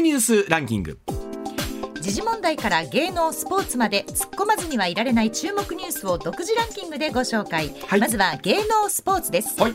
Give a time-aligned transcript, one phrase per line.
[0.00, 0.98] みニュースランキング
[2.00, 9.74] 時事問題から芸能スポーツまで突っ込まずにはいられない注目ニュースを独自ランキングでご紹介、はい、まずは芸能スポーツです、はい、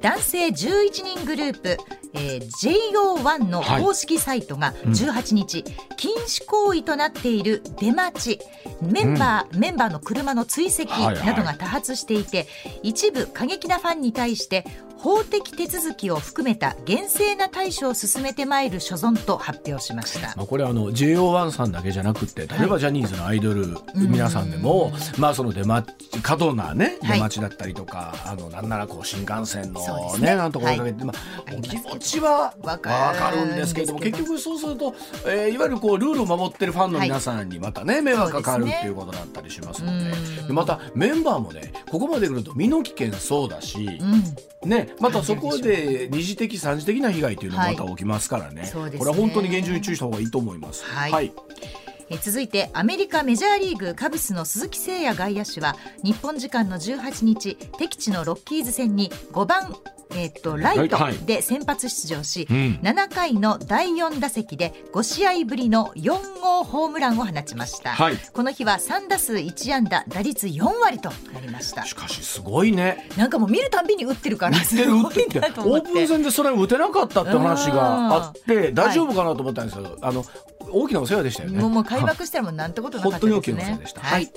[0.00, 1.76] 男性11人グループ
[2.14, 8.40] えー、JO1 の公式サイトが18日、はいうん、禁止行為となっている出待ち
[8.80, 14.64] メンバー、うん、メンバーの車の追跡などが多発していて、はいはい、一部過激なファンに対して
[14.98, 29.80] 法的手続きを含めた厳正な対処を進めてまいる所存と発表しました、まあ、これあの JO1 さんだけじゃなくて例えばジャニーズのアイドル、皆さんでも、まあその出待ち過度なね出待ちだったりとか、はい、あのなんならこう新幹線の
[30.18, 30.30] ね。
[30.30, 34.38] ねなんとかかけて、まあ、お気持ちはわかるんですけれども結局。
[34.38, 34.94] そうすると、
[35.26, 40.10] えー、いわゆるこうルールを守ってるファンの皆さんにまたね、迷惑かかるっていうことだったりしますので。
[40.46, 44.00] でまたメンバーもねここまで来ると身の危険そうだし、
[44.64, 48.70] ねまたそこで二次的三次的な被害というのもまた起きますからね。
[48.74, 50.84] はいね、これは本当に厳重に注意した方がいいと思います。
[50.84, 51.32] はい、はい
[52.10, 59.74] え続いてアメリカメジャーリーグカブスの鈴木誠也外野手は日本時間の18日敵地のロッキーズ戦に5番
[60.16, 71.84] えー、とライトで先発出場し、はいはい、7回の第4打席で5試合ぶりの4号ホームランを放ちました、はい、この日は3打数1安打打率4割となりました。
[71.84, 73.08] しかしすごいね。
[73.16, 74.82] なんかもう見るたびに打ってるからすご
[75.12, 75.88] いなと思って。
[75.88, 80.24] オープン戦でそれ打てなかったって話があって大丈夫かなと思ったんですけど、あの
[80.70, 81.62] 大きなお世話でしたよね。
[81.62, 83.80] もう開幕したらもうなんてことなかったですね。
[83.96, 84.30] はい、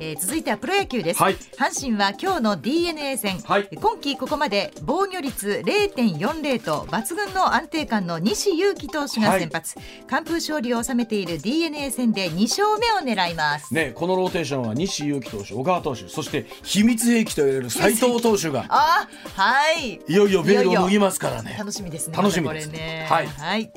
[0.00, 1.22] えー、続いてはプロ野球です。
[1.22, 13.72] はい、阪神は今日の DNA 戦、はい、今季ここまで防御率0.40と抜群の安定感の西勇輝投手が先発、はい、完封勝利を収めている DNA 戦で2勝目を狙います。
[13.72, 21.56] ね、このローテーションは西勇輝投手、小川投手、そして秘密兵器と言われる斉藤投手が、あ、はい、いよいよベールを脱ぎますからね。
[21.58, 22.16] 楽しみですね。
[22.16, 22.68] 楽しみです。
[22.68, 23.70] ね、はい、はい。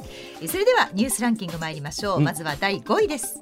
[0.48, 2.18] それではニュースランキング参りましょう。
[2.18, 3.42] うん、まずは第5位です。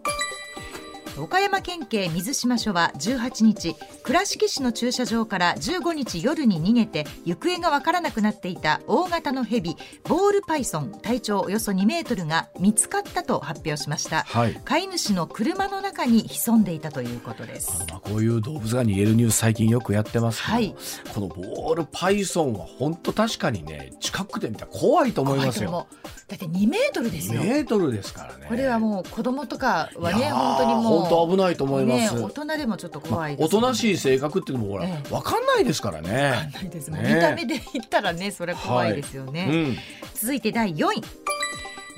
[1.19, 17.83] 岡山県警水島署は18日倉敷市の駐車場から15日夜に逃げて行方がわからなくなっていた大型のヘビボールパイソン体長およそ2メートルが見つかったと発表しました、はい、飼い主の車の中に潜んでいたということです。
[17.87, 20.75] あまあこういう動物が逃げるニュース最近よくやってますけど、はい、
[21.13, 25.87] このボールパイソンは本当確かにね近くで見たら怖いと思いますよ。
[26.27, 27.41] だって2メートルですよ。
[27.41, 28.45] 2メートルですからね。
[28.47, 36.09] これはもう子供とかはね本当にもう本当危ないと思います、ね、大人でもちょっと怖いです、ね、おとなしい性格っていうのもほら、ええ、分かんないですからね。
[36.09, 39.49] 分かんないです、ね、見た目で言ったらねそれ怖いですよね、はい。
[39.49, 39.77] うん、
[40.13, 41.03] 続いて第4位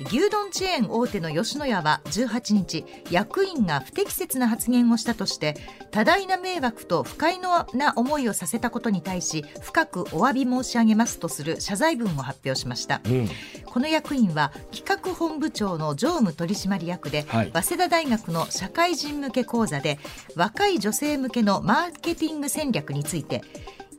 [0.08, 5.56] 牛丼チェーン大手の吉野家は18日役員が不適切な発言をしたとして
[5.90, 7.66] 多大な迷惑と不快な
[7.96, 13.28] 思いをさせたことに対し深くお詫び申し上げますとする謝罪文を発表しました、うん、
[13.66, 19.98] この役員は企画本部長の常務取締役で、はい、早稲田大学の社会人向け講座で
[20.34, 23.42] 若い女性向けのマーケティング戦略について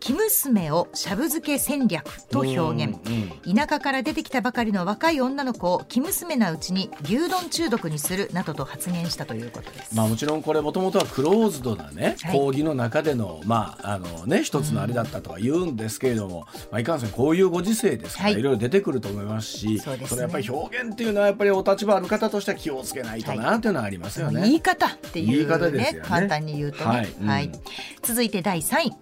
[0.02, 2.98] 生娘をしゃぶ漬け戦略と表現、
[3.46, 24.42] うん、田舎から出てきたばかりの若い女の子を生娘なうちに牛丼中毒にするなどと発言したということです、まあ、もちろんこれもともとはクローズドなね、はい、講義の中での,、まああのね、一つのあれだったとは言うんですけれども、うん、まあ、いかんせんこういうご時世ですから、はい、いろいろ出てくると思いますしそ、ね、それやっぱり表現っていうのはやっぱりお立場ある方としては気をつけないとなっていうのはありますよね。
[24.42, 26.08] 言い方っていう、ね、言い方ですよね。
[26.08, 27.28] 簡単に言うとね、はい、うん。
[27.28, 27.52] はい、
[28.02, 28.94] 続いて第3位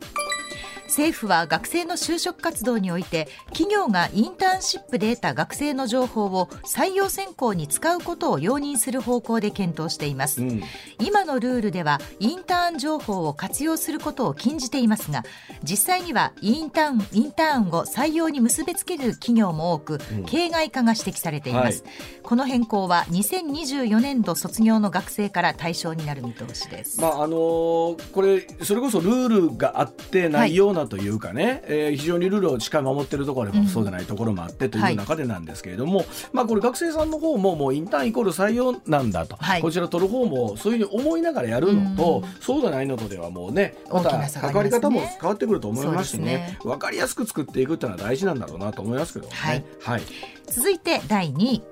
[0.90, 10.64] 政府は学生の就職活動において企業がインターンシップで得た学生の情報を採用選考に使うことを容認する方向で検討しています、うん、
[11.00, 15.24] 今のルールではインターン情報を活用することを禁じていますが
[15.64, 21.92] 実際にはインターンインターンを採用に結びつける企業も多く、うん、形骸化が指摘されています、はい、
[22.24, 46.26] この変更は2024年度卒業の学生から対象になる見通しです、まああのー、これそれこそルールがあってないようななというかね、えー、非常にルールをしっかり守ってるところもそうでないところもあってという中でなんですけれども、はい、まあこれ学生さんの方ももうインターンイコール採用なんだと、はい、こちら取る方もそういうふうに思いながらやるのと、そうでないのとではもうねまた関わり方も変わってくると思いますしね。
[46.26, 46.58] ね。
[46.64, 49.34] 分かりやすく作っていくっていうのは大事なんだろうなと思いますけどね。
[49.36, 50.02] はい、はい、
[50.48, 51.64] 続いて第2位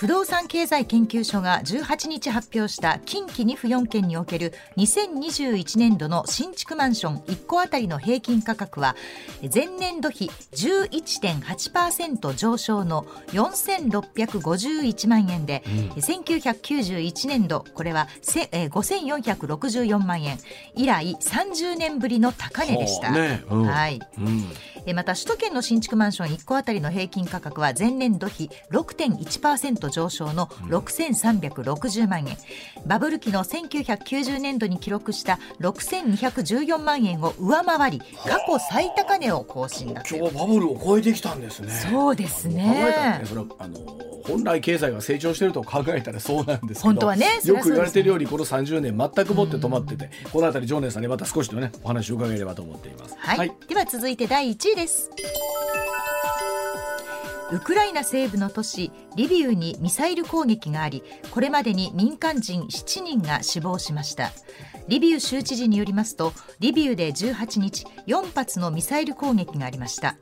[0.00, 8.96] 不動産経済研究所が18日発表した近畿2府4県における2021年度の新築マンション1戸当たりの平均価格は
[9.54, 13.02] 前年度比11.8%上昇の
[13.32, 20.38] 4651万円で、うん、1991年度これは5464万円。
[20.74, 23.10] 以来30年ぶりの高値でした。
[23.10, 23.44] ね。
[23.50, 24.94] うん、はい、うん。
[24.94, 32.36] また首都圏の新築マンション1戸当たりの平均価格は前年度比6.1%上昇の6360万円、
[32.86, 41.70] バブル期の1990年度に記録した6214万円を上回り過去最高値を更新だ今日バブルを超えてきたんですね。
[41.70, 42.64] そうですね。
[42.82, 55.10] 考えたらねそれあの本来経済が成長してると考えたらそうなんですけど本当はねよく言われてるようにこの30年全くもって止まっててこの辺り常念さんにまた少しでねお話を伺えればと思っています、はい、はい、では続いて第1位です
[57.52, 61.02] ウクライナ西部の都市リビウにミサイル攻撃があり
[61.32, 64.30] これまでに民間人7人が死亡しました。
[64.90, 70.16] リビウ州知事によりますとリビウで18日4発のミサイル攻撃がありました。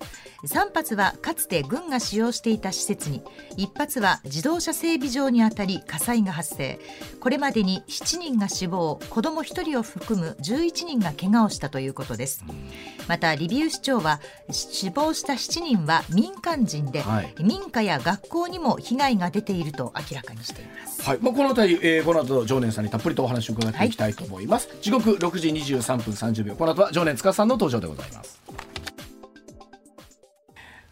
[0.46, 3.22] 3発はかつて軍が使用していた施設に
[3.56, 6.78] 1発は自動車整備場にあたり火災が発生。
[7.18, 12.44] これまでに7人が死亡子ども1人を含む11人が怪我をしたということです。
[13.08, 14.20] またリビウ市長は
[14.50, 21.18] 死亡した7人は民間人で、はい、民家や学校にも被害が出ていると明らかにしています、はい。
[21.22, 24.68] まあ、この辺り、えー、この後常念さんにたっぷりとお話を伺っていきたいと思います、はいます。
[24.82, 26.54] 時刻6時23分30秒。
[26.56, 28.42] この後は常連司さんの登場でございます。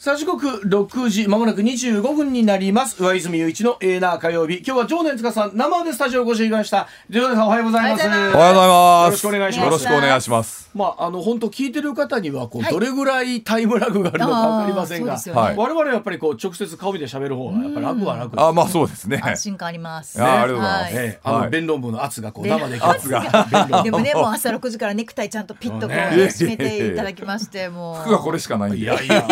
[0.06, 3.02] さあ時刻6時まもなく25分になります。
[3.02, 4.58] 上泉雄一のエーナー火曜日。
[4.58, 6.86] 今日は常年塚さん生でスタジオお越しいただきました。
[7.10, 8.06] 常年さんおはようございます。
[8.06, 9.04] おはようございます。
[9.04, 9.66] よろしくお願いします。
[9.66, 10.70] よろしくお願いします。
[10.76, 19.20] まああの本当聞いてる方にはこう、はい、どれぐらいタイムラグがあるのかわかりませんが、ね、我々はやっぱりこう直接顔で喋る方がやっぱり楽は楽あまあそうですね。
[19.24, 23.82] 安心感あります、ね、あありがとうございます、えあの弁論部の圧がこう生で圧が。
[23.82, 28.02] でもねもう朝6時からネクタイちゃんとピッとこう、ね、締めていただきましてもう。
[28.06, 28.78] 服がこれしかないんで。
[28.78, 29.26] いやいや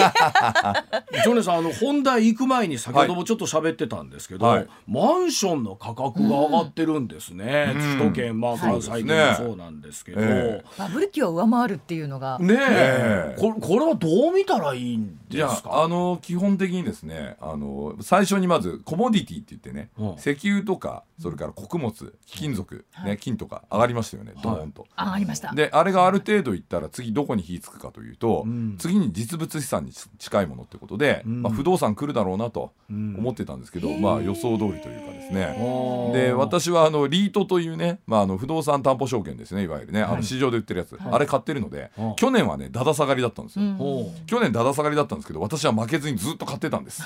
[1.24, 12.38] 常年さんあの本題行く前に先ほどもちょっと喋ってたんですけど、はい、マンションの価格が上がってるんですね、うん、首都圏まあ関西圏もそうなんですけど、えー、バブル期を上回るっていうのが。
[12.40, 15.82] ねえ、これこれはどう見たらいいんですか？
[15.82, 21.92] あの基本的にですねあの最初にまずコモディティって言ってね、うん、石油とかそれから穀物
[22.26, 24.86] 貴金属、うん、ね、金とか上がりましたよね、はい、ドーンと。
[24.98, 25.52] 上がりました。
[25.52, 36.12] であれがある程度いったら次どこに火つくかというと、うん、次に実物資産に近いものってことで、まあ、不動産来るだろうなと思ってたんですけど、まあ予想通りというかですね。
[36.12, 43.64] で私はあのリートというね、まあ、あの不動産担保証券ですねいわゆるね、あの市場で売ってるやつ、あれ買ってるので、去年はねだだ下がりだったんですよ、
[44.26, 47.02] 去年だだ下がりだったんですけど私は負けずにずっと買ってたんです。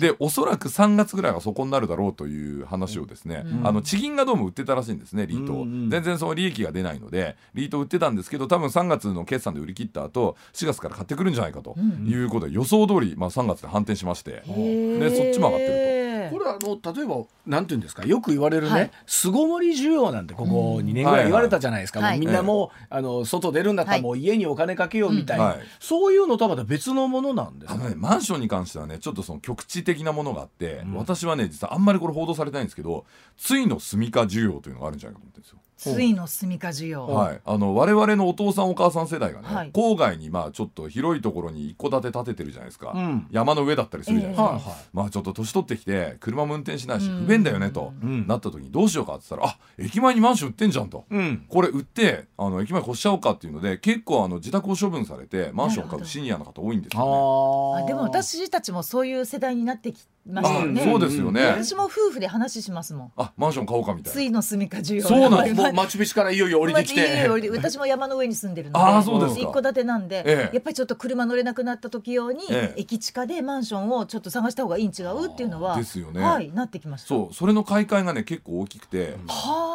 [0.00, 11.76] でおそらく3月ぐらいはそこになるだろうという話をですね、あの地銀がどうも売ってたらしいんですねリートを、全然その利益が出ないのでリート売ってたんですけど多分3月の決算で売り切った後4月から買ってくるんじゃないかと
[12.06, 14.42] いうことで予想通りまあ3月で反転しまして。
[14.46, 16.02] でそっちも上がってると。
[16.32, 18.04] これはあの例えばなんていうんですか？
[18.06, 22.08] よく言われるね、巣ごもり需要なんてここ2年ぐらい言われたじゃないですか、はい。
[22.10, 33.04] はい、みんなもう、あの外出るんだったらもう家にお金かけようみたいな、はい、そういうのとはまた別のものなんですね、マンションに関してはねちょっとその局地的なものがあって、うん、私はね実はあんまりこれ報道されてないんですけど
[33.36, 35.58] ついの住みか需要というのがあるんじゃないかと思ってるんですよ。
[35.90, 57.84] 水の住みか需要、はい、あの我々のお父さんお母さん世代がね、はい、郊外にまあちょっと広いところに一戸建て建ててるじゃないですか、うん、山の上だったりするじゃないですか、えー、まあちょっと年取ってきて車も運転しないし不便だよねと、なった時にどうしようかって言ったらあ駅前にマンション売ってんじゃんと、うん、これ売ってあの駅前越しちゃおうかっていうので結構あの自宅を処分されてマンションを買うシニアの方多いんですよね。
[57.84, 60.84] あでも私たちもそういう世代になってきましたよね。
[60.84, 61.46] そうですよね。
[61.46, 63.12] 私も夫婦で話しますもん。
[63.16, 64.20] あマンション買おうかみたいな。
[64.20, 65.08] ついの住みか需要。
[65.08, 65.72] そうなんです。
[65.72, 67.28] マチュピチからいよいよ降りてきて。
[67.50, 77.08] 私も山の上に住んでるのであそうです一戸建てなんで、ええ、やっぱりちょっと車乗れなくなった時用に、え、駅地下でマンションをちょっと探した方がいいん違うっていうのはですよね、はい、なってきました。
[77.08, 79.16] そうそれの買い替えがね結構大きくて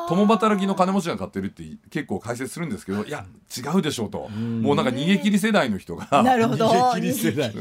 [0.10, 4.29] 共働きの金持ちが買ってるって結構解説するんですけどいや違うでしょうと。
[4.29, 6.67] もうなんか逃げ切り世代の人がなるほど。
[6.69, 7.53] 逃げ切り世代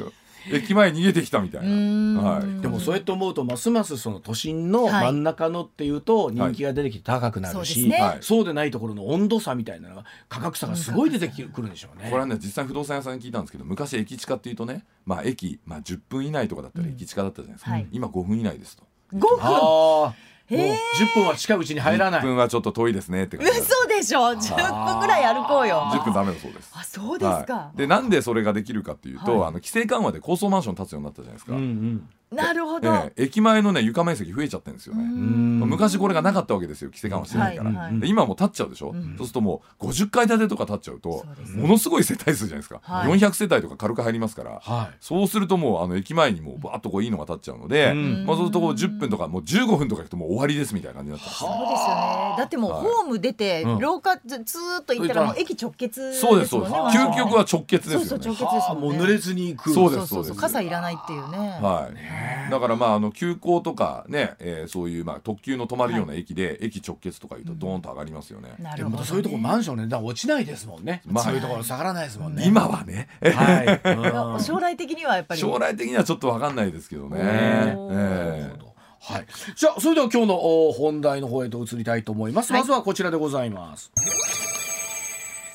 [0.52, 12.08] 駅前逃げてきたみたいな、はい、でもそうやって思うとますますその都心の真ん中のっていうと人気が出てきて高くなるし、はい、そうでないところの温度差みたいなのが価格差がすごい出てくるんでしょうね。
[12.10, 18.84] これはね実際不動産屋さんに聞いたんですけど昔駅地下っていうとね、まあ、駅、まあ、10分以内とかだったら駅地下だったじゃないですか、うんはい、今5分以内ですと。
[19.14, 20.14] 5分？
[20.48, 22.20] もう10分は近いうちに入らない。
[22.20, 25.88] 1分はちょっと遠いですねって嘘でしょ？10分ぐらい歩こうよ。
[25.92, 26.70] 10分ダメだそうです。
[26.74, 27.54] あ、そうですか。
[27.54, 31.52] はい、でなんでそれができるかっていうと、はい、あの規制緩和で高層マンション建つようになったじゃないですか。
[31.52, 35.02] うんうんなるほど、ええ駅前のね床面積増えちゃってるんですよね。
[35.04, 37.98] 昔これがなかったわけですよ規制緩和してないから、はい。
[37.98, 52.34] はい、今もう立っちゃうでしょ、うん、そうするともう50階建てとか建っちゃうとものすごい世帯数じゃないですか、はい、400世帯とか軽く入りますから、はい、そうするともうあの駅前にもうバーッとこういいのが建っちゃうので、うん、まあ、そうするとこう10分とかもう15分とか行くともう終わりですみたいな感じになったそうですよね。
[52.38, 56.98] だってもうホーム出て、廊下ずずっと行ったらもう駅直結ですもんねそうですそうです。
[56.98, 58.06] 究極は直結ですよね。
[58.06, 58.98] そうそう直結ですもんね。
[58.98, 59.72] もう濡れずに行く。
[59.72, 61.38] そうですそうです傘いらないっていうね。
[61.62, 62.15] はい
[62.50, 68.54] だからまああの急行とかね、えー、そういうまあ特急の止まるような駅で、駅直結とかいうとドーンと上がりますよね。
[68.76, 71.02] でもそういうとこマンションねだ落ちないですもんね。
[71.06, 72.44] まあ、そういうところ下がらないですもんね。
[72.46, 73.08] 今はね。
[73.20, 74.42] はい。
[74.42, 75.40] 将来的にはやっぱり。
[75.40, 77.18] 将来的にはちょっとわかんないですけどね。
[77.20, 78.66] えー
[79.08, 83.92] はい、じゃあそれでは今日の本題の方へと移りたいと思います、はい、まずはこちらでございます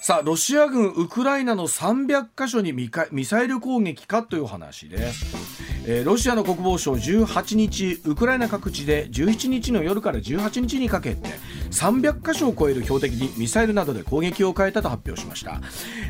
[0.01, 11.29] さあロシア軍ウクライナの300カ所にミサイル攻撃かという話ですえー、ロシアの国防省18日ウクライナ各地で17日の夜から18日にかけて
[11.71, 15.61] 300カ所を超える標的にミサイルなどで攻撃を変えたと発表しました。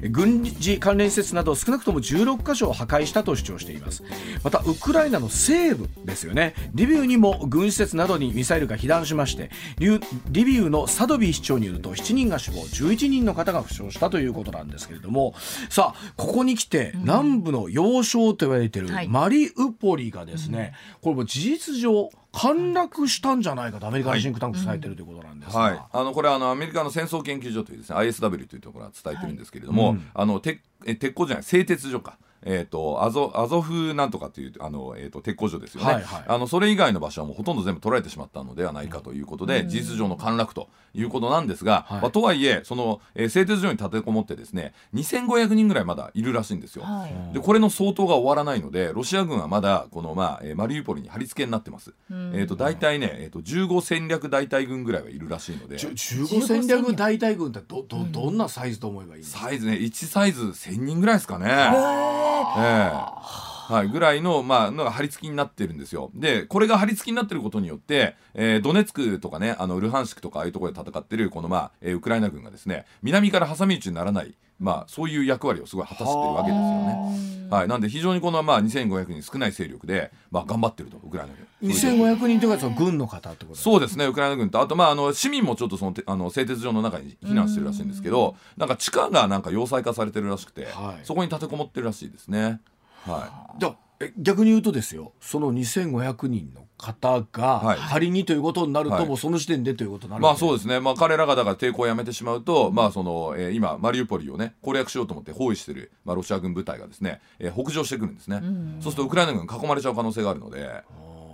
[0.09, 4.03] 軍事関連施設など少なくとも16カ所を破壊したと主張しています。
[4.43, 6.55] またウクライナの西部ですよね。
[6.73, 15.33] リビウにも軍施設などにミサイルが被弾しましてリビウのサドビー市長によると7人が死亡11人の方が負傷したということなんですけれども。
[15.69, 32.17] さあここに来て南部の要衝と言われているマリウウポリがですね、これも事実上陥落したんじゃないかとアメリカのシンクタンク伝えてるということなんですはい、あのこれあのアメリカの戦争研究所というですね ISW というところが伝えてるんですけれども、はいうん、あの鉄鉄鋼じゃない製鉄所か。
[32.43, 55.77] えーと、アゾアゾフなんとかっていうあの、えーと、鉄工所ですよね、はいはい、あのそれ以外の場所はもうほとんど全部取られてしまったのではないかということで、うん、事実上の陥落ということなんですが、はい、まあ、とはいえその、えー、製鉄所に立てこもってですね2500人ぐらいまだいるらしいんですよ、はい、でこれの相当が終わらないのでロシア軍はまだこの、まあえー、マリウポリに貼り付けになってます、うん、えーと、大体ね、えー、と15戦略大隊軍ぐらいはいるらしいので。
[55.77, 61.45] 15戦略大隊軍ってどどどんなサイズと思えばいいサイズね1サイズ1000人ぐらいですかね。
[61.47, 66.11] えーはい、ぐらいの,、まあ、のが貼り付きになってるんですよ。
[66.13, 77.41] でこれが貼り付きになってることによって、えー、ドネツクとかねあのルハンシクとかああいうところで戦ってるこの、まあえー、ウクライナ軍がですね南から挟み撃ちにならない、まあ、そういう役割をすごい果たしてるわけですよね。
[77.51, 81.69] はい、なんで非常にこの、まあ、2500人少ない勢力で、まあ、頑張ってるとウクライナ軍。
[81.69, 92.61] 2500人というかその軍の方ってことそうですねウクライナ軍とあと、まあ、あの市民もちょっとそのあの製鉄所の中に避難してるらしいんですけどなんか地下がなんか要塞化されてるらしくて、はい、そこに立てこもってるらしいですね。
[93.05, 93.75] はい、じゃ
[94.17, 110.83] 逆に言うとですよその2500人の方が仮にということになると、はい、もうその時点でということになるまあそうですね、まあ、彼らがだから抵抗をやめてしまうと、うん、まあそのえー、今マリウポリをね攻略しようと思って包囲している、まあ、ロシア軍部隊がですね、えー、北上してくるんですね、うん、そうするとウクライナ軍囲まれちゃう可能性があるので。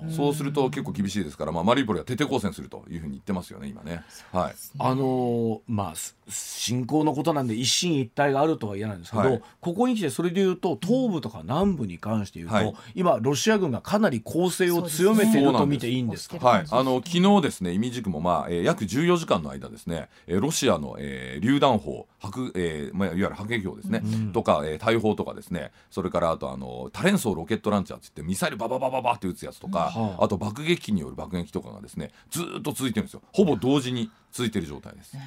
[0.09, 4.03] そうすると結構厳しいですから、まあ、マリウポリは徹底抗戦するというふうに言ってますよね、今ね。
[4.31, 5.93] はい、あのー、まあ、
[6.29, 33.21] 侵攻のことなんで一進一退があるとは言えないんですけど、はい、ここに来てそれでいうと東部とか南部に関して言うと、はい、今ロシア軍がかなり攻勢を強めていると見ていいんですかはい、あの昨日ですね意味軸も、まあえー、約14時間の間ですね、えー、ロシアの、えー、榴弾砲核、えーまあ、いわゆる迫撃砲ですね、うん、とか、えー、大砲とかですねそれからあとあの多連装ロケットランチャーって言ってミサイルバババババって撃つやつとか、うん、あと爆撃機による爆撃とかがですねずっと続いてるんですよ。
[33.33, 35.17] ほぼ同時に続いてる状態です。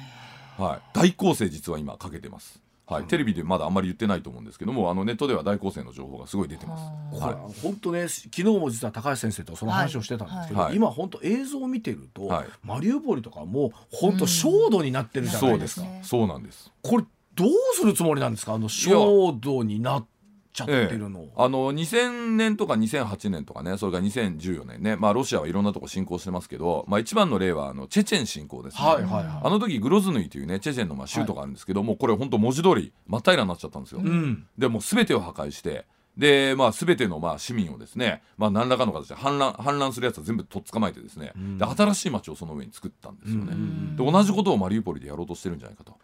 [0.57, 2.61] はい、大攻勢実は今かけてます。
[2.87, 7.23] はい、テレビでまだあんまり言ってないと思うんですけどもあのネットでは大攻勢の情報がすごい出てます。
[7.23, 10.69] はい、本当ね昨日も実は高橋先生とその話をしてたんですけど、はい。
[10.71, 15.81] はい、今本当映像を見てると、はい、マリウポリとかも本当焦土になってるじゃないですか。
[15.85, 16.09] そうです。
[16.09, 16.69] そうなんです。
[16.81, 18.55] これどうするつもりなんですか？
[18.55, 20.05] あの焦土になっ
[20.53, 34.01] ちゃってるの、ええ、あの2000年とか2008年とかねそれから2014年ね、まあ、ロシアはいろんなとこ侵攻してますけど、まあ、一番の例はあのチェチェン侵攻ですね、はいはいはい、あの時グロズヌイというねチェチェンのまあ州とかあるんですけど、はい、もうこれ本当文字通り真っ平らになっちゃったんですよ。
[34.03, 35.85] うん、でもう全てを破壊して
[36.17, 43.53] で、まあ、全てのまあ市民をですね、まあ、何らかの形で反乱反乱するやつは全部とっ捕まえてですね、うん、で新しい町をその上に作ったんですよね。
[43.95, 45.97] で同じことをマリウポリでやろうとしてるんじゃないかと。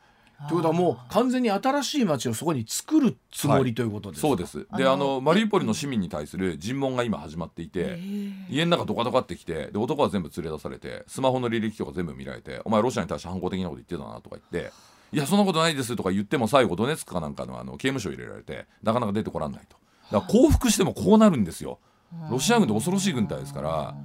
[0.47, 4.77] ということはもう完全に新しい町をそこに作るつもりということですか、はい、そうです。
[4.77, 7.99] であのマリウポリの市民に対する尋問が今始まっていて
[8.47, 14.71] 家の中ドカドカってきてで男は全部連れ出されてスマホの履歴とか全部見られてお前ロシアに対して反抗的なこと言ってたなとか言って。
[15.13, 19.77] いやそんなことないですとか言っても最後ドネツクかなんかのあの刑務所入れられてなかなか出てこらんないと。
[20.11, 21.79] だから降伏してもこうなるんですよ。
[22.29, 23.95] ロシア軍って恐ろしい軍隊ですから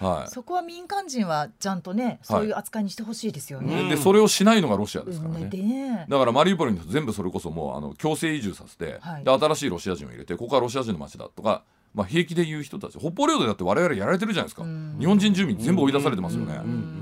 [0.00, 16.60] はい、そこは民間人はちゃんとねそういう扱いにしてほしいですよね、はい、でそれをしないのがロシアですからね、ね、だからマリウポリに全部それこそもうあの強制移住させて、はい、で新しいロシア人を入れてここはロシア人の街だとかまあ、平気で言う人たち北方領土だって我々やられてるじゃないですか、日本人住民全部追い出されてますよね、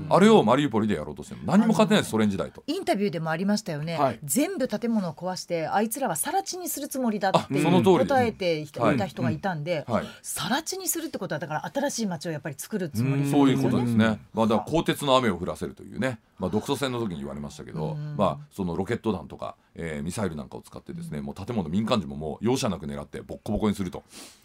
[0.09, 2.63] あれをマリウポリでやろうとしても何も勝てないですソ連時代と。
[2.65, 24.03] インタビューでもありましたよね、はい、全部建物を壊してあいつらは更地にするつもりだって答えていた人がいたんで、はい、更地にするってことはだから新しい町をやっぱり作るつもり、ね、そういうことですね、まあ、だから鋼鉄の雨を降らせるというね、まあ、独ソ戦の時に言われましたけど、まあ、そのロケット弾とか、えー、ミサイルなんかを使ってですねもう建物民間人ももう容赦なく狙ってボッコボコにすると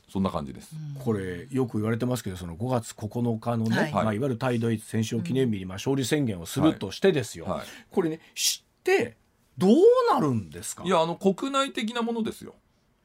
[0.09, 0.75] そんな感じです。
[1.05, 3.93] これよく言われてますけどその5月9日のね、はい。
[3.93, 9.17] まあ、いわゆる対ドイツ戦勝記念日にまあ勝利宣言をするとしてですよ、はいはい、これね知って
[9.59, 9.75] どう
[10.13, 10.85] なるんですか？
[10.85, 12.55] いやあの国内的なものですよ。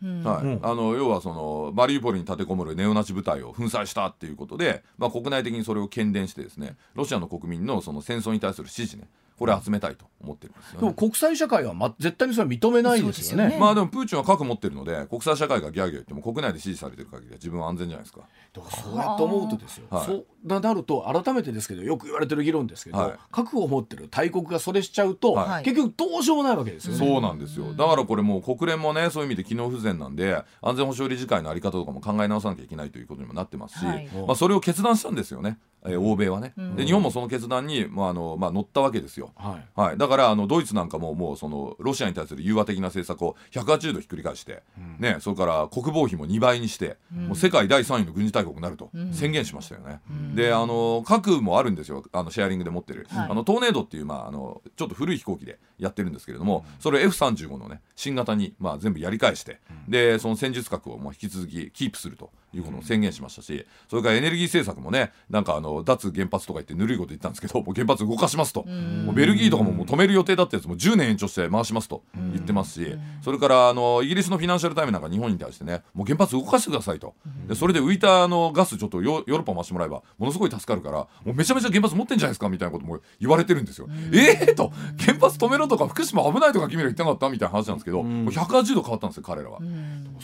[0.02, 18.22] はい、あの要はそのマリウポリに立てこもるネオナチ部隊を粉砕したっていうことで、まあ、国内的にそれを喧伝してですねロシアの国民のその戦争に対する支持ねこれ集めたいと思ってるんですよ、ね、でも国際社会は、ま、絶対にそれは認めないですよね、ね、まあでもプーチンは核持ってるので国際社会がギャーギャー言っても国内で支持されてる限りは自分は安全じゃないですか。
[18.52, 27.00] だからそうやって思うとですよ、はい、そうなると改めてですけどよく言われてる議論ですけど、はい、核を持ってる大国がそれしちゃうと、はい、結局どうしようもないわけですよね。
[27.00, 27.74] そうなんですよ。
[27.74, 50.02] だからこれもう国連もねそういう意味で機能不全なんで安全保障理事会のあり方とかも考え直さなきゃいけないということにもなってますし、まあ、それを決断したんですよねえー、欧米はね、うん、で日本もその決断に、まああのまあ、乗ったわけですよ、はい、はい、だからあのドイツなんかももうそのロシアに対する融和的な政策を180度ひっくり返して、うん、ね、それから国防費も2倍にして、うん、もう世界第3位の軍事大国になると宣言しましたよね、
[50.36, 68.64] であの核もあるんですよあのシェアリングで持ってる、はい、あのトーネードっていう、まあ、あのちょっと古い飛行機でやってるんですけれども、それを F35 のね新型に、まあ、全部やり返して、でその戦術核をもう引き続きキープするということを宣言しましたし、それからエネルギー政策もねなんかあの脱原発とか言ってぬるいこと言ったんですけど もう原発動かしますと。
[68.64, 77.16] もうベルギーとかももう止める予定だったやつも10年延長して回しますと言ってますしそれからあのイギリスのフィナンシャルタイムなんか日本に対してねもう原発動かしてくださいと。
[77.48, 83.88] でそれで浮いたあのガスちょっとヨーロッパ回してもらえばものすごい助かるからもうめちゃめちゃ原発持ってんじゃないですかみたいなことも言われてるんですよ。
[84.14, 89.60] ええー、と原発止めろとか福島危ないとか君ら言ってなかったみたいな話なんですけど、もう180度変わったんですよ彼らは。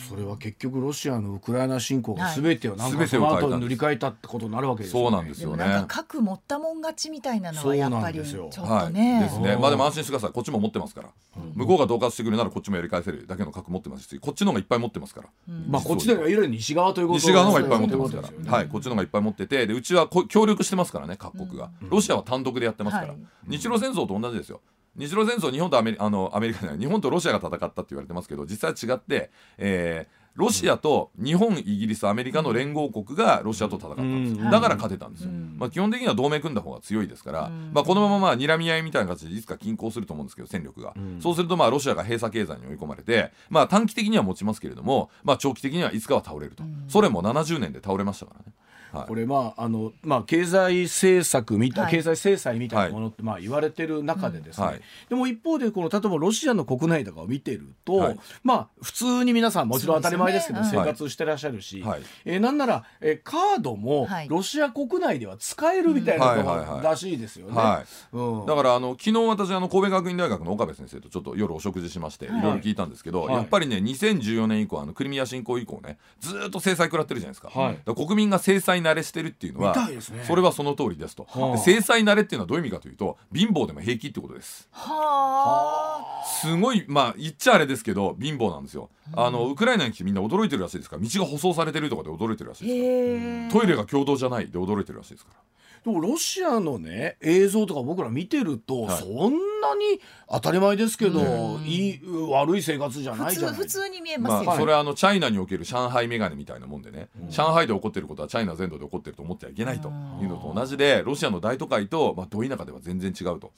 [0.08, 5.10] それは結局ロシアのウクライナ侵攻が全てをなんかその後塗り替えたってことになるわけですよね。
[5.10, 5.84] そうなんですよね。
[5.88, 9.14] 核持ったもん勝ちみたいなのはやっぱりちょっとね。
[9.14, 9.56] はい、ですね。
[9.56, 10.32] まあでも安心してください。
[10.32, 11.08] こっちも持ってますから。
[11.54, 15.28] 向こうが恫喝してくるならこっちもやり返せるだけの核持ってますし、こっちの方がいっぱい持ってますから。
[15.68, 18.52] まあこっちではいわゆる西側ということ西側の方がいっぱい持ってますから。
[18.52, 21.70] はい、こっちの方がいっぱい持ってて、でうちは協力してますからね各国が。
[21.82, 23.14] ロシアは単独でやってますから。
[23.46, 24.60] 日露戦争と同じですよ。
[24.98, 48.52] 日露戦争日本とアメリあのアメリカ日本とロシアが戦ったって言われてますけど実際は違って、えー、ロシアと日本イギリスアメリカの連合国がロシアと戦ったんです、だから勝てたんですよ、まあ、基本的には同盟組んだ方が強いですから、まあ、このまままあ睨み合いみたいな形でいつか均衡すると思うんですけど戦力が、そうするとまあロシアが閉鎖経済に追い込まれて、まあ、短期的には持ちますけれども、まあ、長期的にはいつかは倒れると、ソ連も70年で倒れましたからね。
[48.92, 67.84] はい、これまああのまあ経済政策みたい、はい、経済制裁みたいなものってまあ言われてる中でですね、はい、でも一方でこの例えばロシアの国内とかを見てると、まあ普通に皆さんもちろん当たり前ですけど生活してらっしゃるし、はい、えー、なんなら、えー、カードもロシア国内では使えるみたいなことらしいですよね。
[68.12, 72.28] うん、だからあの昨日私あの神戸学院大学の岡部先生とちょっと夜お食事しましてい。
[72.28, 77.48] ろいろ聞いたんですけど、やっぱりね2014年以降あのクリミア侵攻以降ねずっと制裁食らってるじゃないですか。
[77.48, 84.68] はい、国民が制裁慣れしてるっていうのは、ね、それはその通りですと、はあ、制裁慣れっていうのはどういう意味かというと貧乏でも平気ってことです。
[84.72, 86.24] はあ。
[86.26, 90.96] すごいまあ言っちゃあれですけど貧乏なんですよ、うん、あのウクライナに来てみんな驚いてるらしいですか。
[90.96, 93.56] ら道が舗装されてるとかで驚いてるらしいですか。
[93.56, 95.40] らトイレが共同じゃないで驚いてるらしいですから
[95.86, 109.92] でもロシアのね映像とか僕ら見てると、はい、そんなに当たり前ですけど、いい悪い生活じゃないじゃない普通に見えますよ、まあ、それはあのチャイナにおける上海メガネみたいなもんでね、うん、上海で起こってることはチャイナ全土で起こってると思ってはいけないとい
[110.24, 113.52] うのと同じでロシアの大都会と、まあ、ど田舎では全然違うと。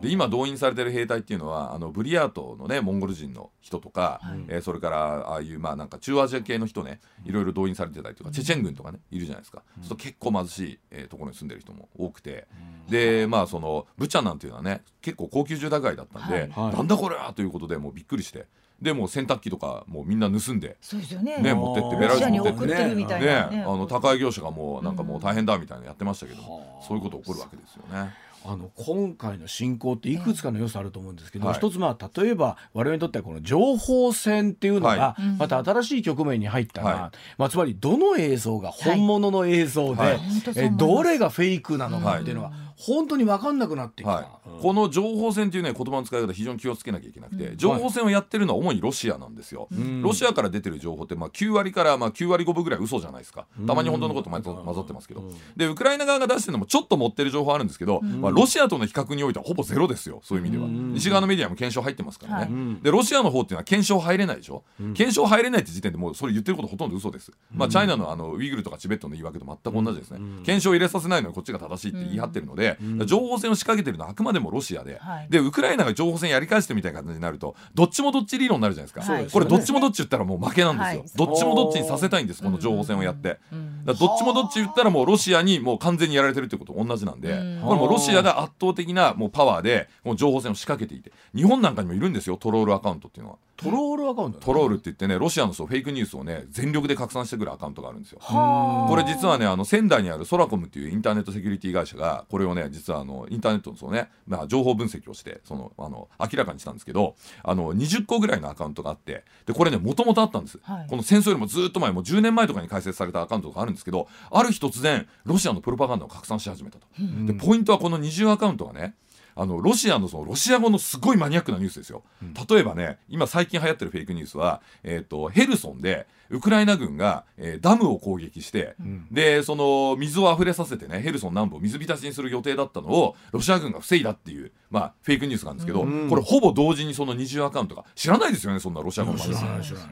[0.00, 12.46] で今動員されてる兵隊っていうのはあのブリヤートのねモンゴル人の人とか、はい、えー、それからああいうまあなんか中央アジア系の人ねいろいろ動員されてたりとか、うん、チェチェン軍とかねいるじゃないですか、うん、結構貧しい、えー、ところに住んでる人も多くて、
[12.86, 18.46] うん、でまあそのブチャなんていうのはね結構高級住宅街だったんで、はい、なんだこれはということでもうびっくりして。
[18.80, 21.38] でも洗濯機とかもうみんな盗んでそうですよね。
[21.38, 23.64] ね持ってってベラルーシ持ってってねね。
[23.66, 26.42] あの高い業者がもうなんかもう大変だみたいなやってましたけど、
[26.86, 28.12] そういうこと起こるわけですよね。
[28.48, 40.18] あの今回の侵攻っていくつかの要素あると思うんですけど、一つまあ例えば我々にとってはこの情報戦っていうのがまた新しい局面に入ったら、まあ、つまりどの映像が本物の映像で、
[40.56, 44.26] えどれがフェイクなのかっていうのは、本当に分かんなくなってきた、はい。
[44.56, 53.46] うん、この情報戦っていうね言葉の使い方非常に気をつけなきゃいけなくて、うん、情報戦をやってるのは主にロシアなんですよ、うん、ロシアから出てる情報ってまあ9割からまあ9割5分ぐらい嘘じゃないですか。
[53.66, 55.24] たまに本当のこと混ざってますけど、
[55.56, 72.65] でウクライナ側が出してるのもちょっと持ってる情報あるんですけど、まあ、ロシアとの比較においてはほぼゼロですよそういう意味では、西側のメディアも検証入ってますからね、でロシアの方っていうのは検証入れないでしょ、検証入れないって時点でもうそれ言ってることほとんど嘘です、まあ、チャイナのあのウイグルとかチベットの言い訳と全く同じですね、検証入れさせないのにこっちが正しいって言い張ってるので、
[73.04, 91.12] 情報戦を仕掛けてるのはあくまでもロシアで、はい、でウクライナが情報戦やり返してみたいな形になるとどっちもどっち理論になるじゃないですか、はい、これどっちもどっち言ったらもう負けなんですよ、はい、どっちもどっちにさせたいんですこの情報戦をやって、うん、どっちもどっち言ったらもうロシアにもう完全にやられてるってこと同じなんで、うん、これもロシアが圧倒的なもうパワーでもう情報戦を仕掛けていて。
[91.34, 93.38] 日本なんかにもいるんですよトロールアカウントっていうのは。
[93.56, 98.20] トロールアカウントトロールって言ってねロシアのそうフェイクニュースをね全力で拡散してくるアカウントがあるんですよ。
[98.20, 116.86] これ実はねあの仙台にあるソラコムっていうインターネットセキュリティ会社がこれをね実はあのインターネットのそうね、まあ、情報分析をしてそのあの明らかにしたんですけどあの20個ぐらいのアカウントがあってでこれねもともとあったんです、はい、この戦争よりもずっと前もう10年前とかに開設されたアカウントがあるんですけどある日突然ロシアのプロパガンダを拡散し始めたと。
[117.26, 118.94] でポイントはこの20アカウントがね
[119.38, 139.20] あのロシアのそのロシア語のすごいマニアックなニュースですよ、うん、例えばね今最近流行ってるフェイクニュースは、えーと、ヘルソンでウクライナ軍が、えー、ダムを攻撃して、うん、でその水を溢れさせてねヘルソン南部を水浸しにする予定だったのをロシア軍が防いだっていう、まあ、フェイクニュースなんですけど、うん、これほぼ同時にその二重アカウントが知らないですよねそんなロシア軍の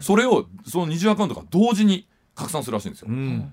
[0.00, 3.08] それをその二重アカウントが同時に拡散するらしいんですよ、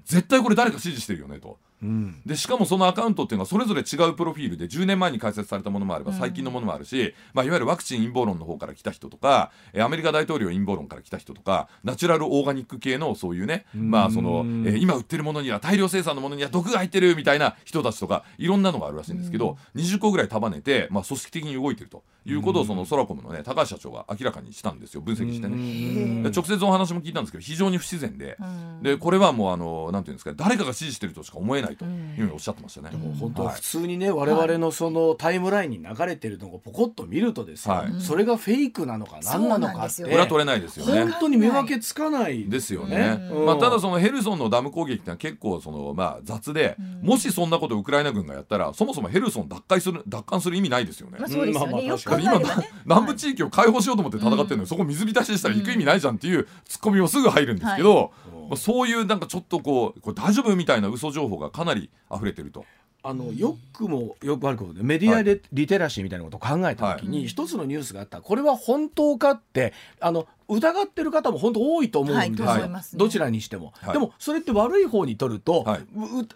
[0.06, 1.60] 絶対これ誰か指示してるよねと。
[1.82, 26.30] うん、でしかもそのアカウントっていうのはそれぞれ違うプロフィールで10年前に開設されたものもあれば最近のものもあるし、うん、まあ、いわゆるワクチン陰謀論の方から来た人とかアメリカ大統領陰謀論から来た人とかナチュラルオーガニック系のそういうね、まあそのえー、今売ってるものには大量生産のものには毒が入ってるみたいな人たちとかいろんなのがあるらしいんですけど、うん、20個ぐらい束ねて、まあ、組織的に動いてるということをそのソラコムのね高橋社長が明らかにしたんですよ分析してね。
[26.30, 28.38] 直接お話も聞いたんですけど非常に不自然で。
[28.82, 32.90] でこれはもうあのなんていうんですか誰かが指示してるとしか思えないというふうにおっしゃゃってましたね。
[32.92, 40.04] でも本当普通にね、はい、我々のそのタイムラインに流れてるのをポコッと見るとですね、はい、それがフェイクなのか何なのかって。
[40.04, 41.04] 裏取れないですよね。
[41.04, 43.20] 本当に見分けつかないですよね。
[43.46, 51.18] まあただそのヘルソンのダム攻撃ってのは結構そのまあ雑で、もしそんなことウクライナ軍がやったらそもそもヘルソン奪回する奪還する意味ないですよね。
[51.20, 51.84] まあそうですよね。
[52.24, 52.42] 今
[52.86, 58.12] 南部地域を解放しようと思って戦ってるのに、そこ水浸ししたら行く意味ないじゃんっていうツッコミをすぐ入るんですけど。
[58.52, 62.66] まあ、そういうなんかちょっとこうこれ大丈夫みたいな嘘情報がかなり溢れてると。
[63.04, 68.22] あのよくもよくあることでメディアでリテラシーみたいなことを考えた時に一つのニュースがあった。
[68.22, 75.82] これは本当かってあの疑ってる方も本当多いと思うんですよ、はいね、どちらにしても、はい、でもそれって悪い方に取ると、はい、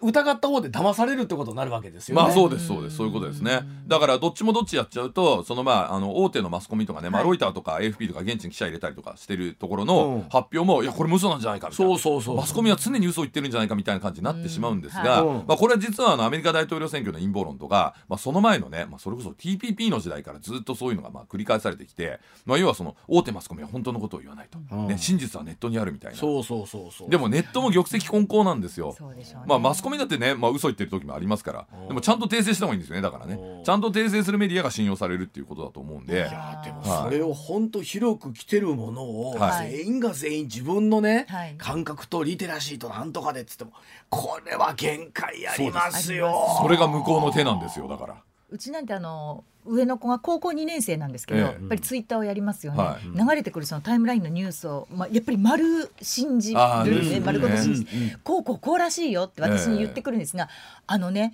[0.02, 2.22] 疑った方で騙されるってことになるわけですよね。
[2.22, 2.96] まあそうですそうです。
[2.96, 3.60] そういうことですね。
[3.86, 11.92] だからどっちもどっちやっちゃうとそのまああの大手のマスコミとかね、まあロイターとか AFP とか現地に記者入れたりとかしてるところの発表も、いやこれ嘘なんじゃないかみたいな。
[11.92, 24.58] そうそうそうマスコミは常に嘘を言ってるんじゃないかみたいな感じになってしまうんですが、まあこれは実はあのアメリカ大統領選挙の陰謀論とか、まあその前のね、まあそれこそ TPP の時代からずっとそういうのがまあ繰り返されてきて、まあ要はその大手マスコミは本当のことを言わないと。
[24.58, 26.16] ね、真実はネットにあるみたいな。
[26.16, 27.10] そうそうそうそう。
[27.10, 31.66] でもネットも玉石混交なんですよ、ね、まあマスコミだってね、まあ、嘘言ってる時もありますから。
[31.88, 33.38] でもちゃんと訂正した方がいいんですよねだからね。
[33.64, 36.14] ちゃんと訂正するメディアが信用されるっていうことだと思うんで。
[36.14, 43.72] いやでもそれを本当広く来てるものを、全員が全員自分のね、はい、感覚とリテラシーとなんとかでっつっても
[44.10, 46.58] これは限界ありますよ。
[46.60, 48.16] それが向こうの手なんですよだから。
[48.48, 60.46] うちなんてあの上の子が高校2年生なんですけど、ええ、やっぱりツイッターをやりますよね、はい、流れてくるそのタイムラインのニュースを、まあ、やっぱり丸信じるね丸ごと信じて、うん、こうこうこうらしいよって私に言ってくるんですが、え、
[60.86, 61.32] あのね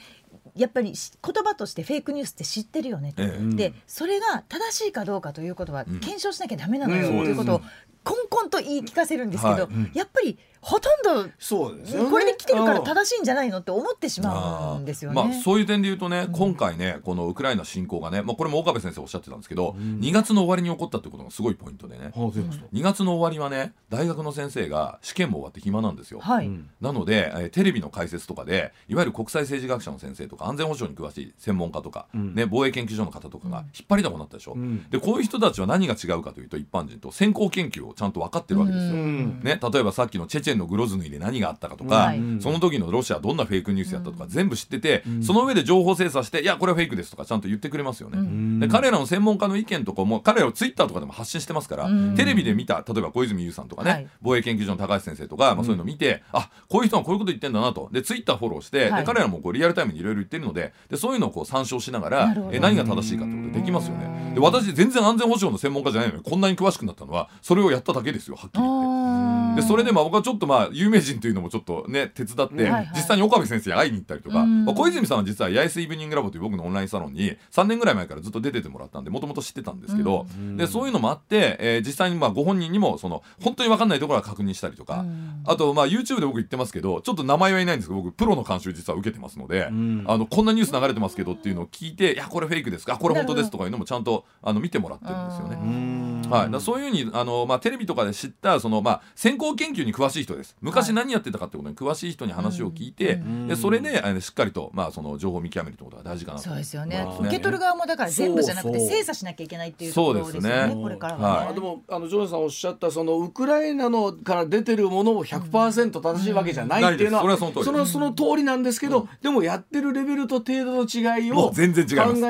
[0.57, 3.15] やっぱり言葉としてフェイクニュースって知ってるよね、
[3.55, 7.61] でそれが正しいかどうかということは検証しなきゃだめなのよ、ということを
[8.05, 15.17] こんこんと言い聞かせるんですけど、はい、やっぱりほとんどそうです、ね、これで来てるから正しいんじゃないのって思ってしまうんですよね。
[15.17, 26.21] まあ、そういう点で言うとね、今回ねこのウクライナ侵攻がね、まあ、これも岡部先生おっしゃってたんですけど、うん、2月の終わりに起こったってことがすごいポイントでね、うん、2月の終わりはね大学の先生が試験も終わって暇なんですよ。
[26.21, 34.57] はい、なので、えー、テレビの解説とかでいわゆる国際政治学者の先生とか安全保障に詳しい専門家とか、ね、防衛研究所の方とかが引っ張りだこになったでしょ、
[34.91, 57.89] でこういう人たちは何が違うかというと一般人と先行研究をちゃんと分かってるわけですよ、ね、例えばさっきのチェチェンのグロズヌイで何があったかとか、その時のロシアどんなフェイクニュースやったとか全部知ってて、その上で情報精査していやこれはフェイクですとかちゃんと言ってくれますよね、で彼らの専門家の意見とかも彼らをツイッターとかでも発信してますから、テレビで見た例えば小泉悠さんとかね、はい、防衛研究所の高橋先生とか、まあ、そういうのを見て、うん、あこういう人はこういうこと言ってんだなと。
[57.93, 64.33] でツイッターフォローして、はい、で彼らもこうリアルタイムにいろいろ言ってるのででそういうのをこう参照しながらえ何が正しいかってことできますよね。
[64.35, 79.83] で私全然安全保障の専門家じゃないのにこんなに詳しくなったのはそれをやっただけですよはっきり言ってでそれでまあ僕はちょっとまあ有名人というのもちょっとね手伝って、実際に岡部先生に会いに行ったりとか、まあ、小泉さんは実は八重洲イブニングラボという僕のオンラインサロンに3年ぐらい前からずっと出ててもらったんでもともと知ってたん。
[79.83, 85.05] ですけど、でそういうのもあって、えー、実際にまあご本人にもその本当に分かんないところは確認したりとか、
[85.45, 92.87] あとまあ YouTube で僕言ってますけどちょっと名前は言えないんですけど僕プロの監修実は受けてますので、あのこんなニュース流れてますけどっていうのを聞いていやこれフェイクです。
[92.87, 96.23] かこれ本当ですとかいうのもちゃんとあの見てもらってるんですよね。
[96.31, 100.57] はい、だそういうふうにあの、まあ、テレビとかで知ったその、まあ、先行研究に詳しい人です。
[100.61, 106.45] 昔何やってたかってことに詳しい人に話を聞いて、でそれであのしっかりと、まあ、その情報を見極めるってことが大事かなと。
[106.45, 107.07] そうですよね。
[107.21, 121.55] 受け取る側もだから全部じゃなくて精査しなきゃいけないっていうところですよね、ね、これからは、ね、はい、でもあのジョーさんおっしゃったそのウクライナのから出てるものを100%正しいわけじゃないっていうのは、うん、そそのその通りなんですけど、でもやってるレベルと程度の違いを考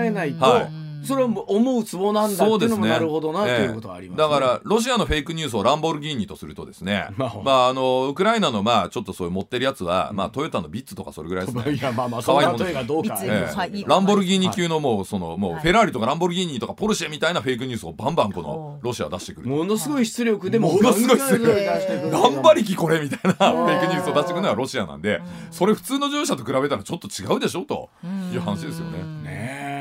[0.03, 0.83] えないと。
[1.03, 11.73] はいそれは思うツボなんだっていうのもなるほどな、ということはあります、ね、だからロシアのフェイクニュースをランボルギーニとするとですね、まあ、まあ、あのウクライナのまあちょっとそういう持ってるやつは、まあトヨタのビッツとかそれぐらいですね。
[11.75, 19.49] いやまあまあその例えがどうか、ええ、ランボルギーニ級のもうそのもうフェラーリとかランボルギーニとかポルシェみたいなフェイクニュースをバンバンこのロシア出してくる。
[19.49, 22.11] ものすごい出力でもものすごい出力。
[22.11, 27.91] 頑張りきこれみたいなフェイクニュースを出してくるのはロシアなんで、それ普通の乗用車と比べたらちょっと違うでしょと
[28.33, 28.99] いう話ですよね。
[29.25, 29.72] ね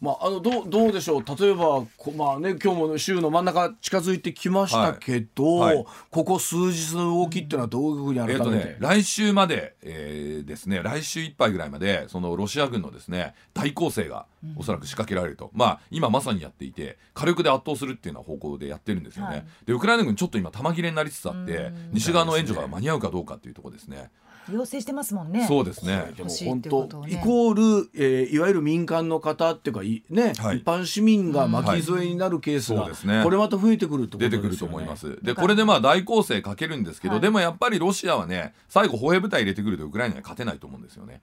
[0.00, 1.24] まあ、あのどうどうでしょう？
[1.38, 1.80] 例えば
[2.16, 5.76] まあね今日も週の真ん中近づいてきましたけど、はい。
[5.76, 14.26] はい、ここ数日の動きっていうのはどういうふうに改めて、えーね、来週まで、えー、ですね来週いっぱいぐらいまでそのロシア軍のですね大攻勢が
[14.56, 24.10] おそらく仕掛けられると、うん、まあ今まさにやっていて火力で圧倒するっていうような方向でやってるんですよね、はい、でウクライナ軍ちょっと今弾切れになりつつあって西側の援助が間に合うかどうかっていうところですね。
[24.52, 25.46] 要請してますもんね。
[25.46, 26.12] そうですね。
[26.16, 34.30] でも本当、ね、イコール、えー、いわゆる民間の方っていうかいね、はい、一般市民が巻き添えになるケースが、はいね、これまた増えてくるってことですね。
[34.30, 35.18] 出てくると思います。
[35.22, 41.20] でこれでまあ大攻勢かけるんですけど、はい、でもやっぱりロシアはね最後歩兵部隊入れてくるとウクライナに勝てないと思うんですよね。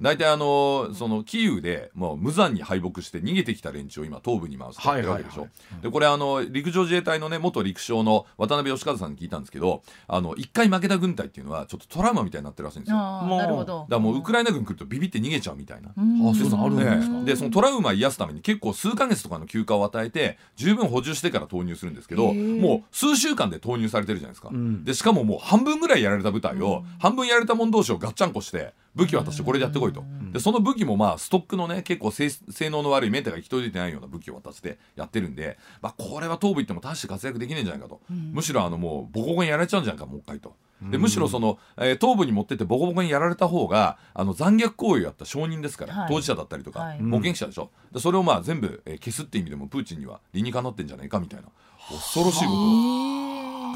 [0.00, 5.48] 大、う、体、ん、あのそのキーウでもう無残に敗北して逃げてきた連中を今東部に回してるわけでしょ。
[5.82, 12.96] でこれあの陸上自衛隊のね元陸将の渡辺義和さんに聞いたんですけど、あの一回負けた軍隊っていうのはちょっとトラウマみたいになってるらしいんですよ。
[12.96, 13.80] なるほど。
[13.80, 15.92] だからもうウクライナ軍来るとビビって逃げちゃうみたいな、あ
[16.34, 24.50] そうあるんですか、でそのトラウマ癒すために結構数か月とかの休暇を与えて十分補充してから投入するんですけどもう数週間で投入されてるじゃないですか、
[24.84, 32.30] でしかももう半分ぐらいやられた部隊を、半分やられた者同士をガッチャンコして武器渡してこれでやってこいと、でその武器もまあストックのね結構性
[32.70, 40.54] 能の悪いメンテが行き届いてないような武器を渡してやってるんで、まあ、これは東部行っても大して活躍できないんじゃないかと、むしろあのもうボコボコにやられちゃうんじゃないかもう一回と。
[40.82, 47.70] でむしろその、えー、東部に持ってってボコボコにやられた方があの残虐行為をやった証人ですから、はい、当事者だったりとか、はい、目撃者でしょ。
[47.92, 51.48] でそれをまあ全部、えー、消すっていう意味でもプーチンには理にかなってんじゃないかみたいな
[51.90, 52.52] 恐ろしいこ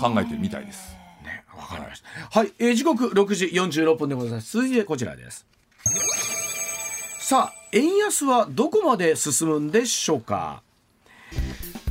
[0.00, 1.03] とを考えてるみたいです。
[1.56, 2.38] わかりました。
[2.38, 4.52] はい、えー、時刻6時46分でございます。
[4.56, 5.46] 続いてこちらです。
[7.18, 10.62] さあ、円安はどこまで進むんでしょうか？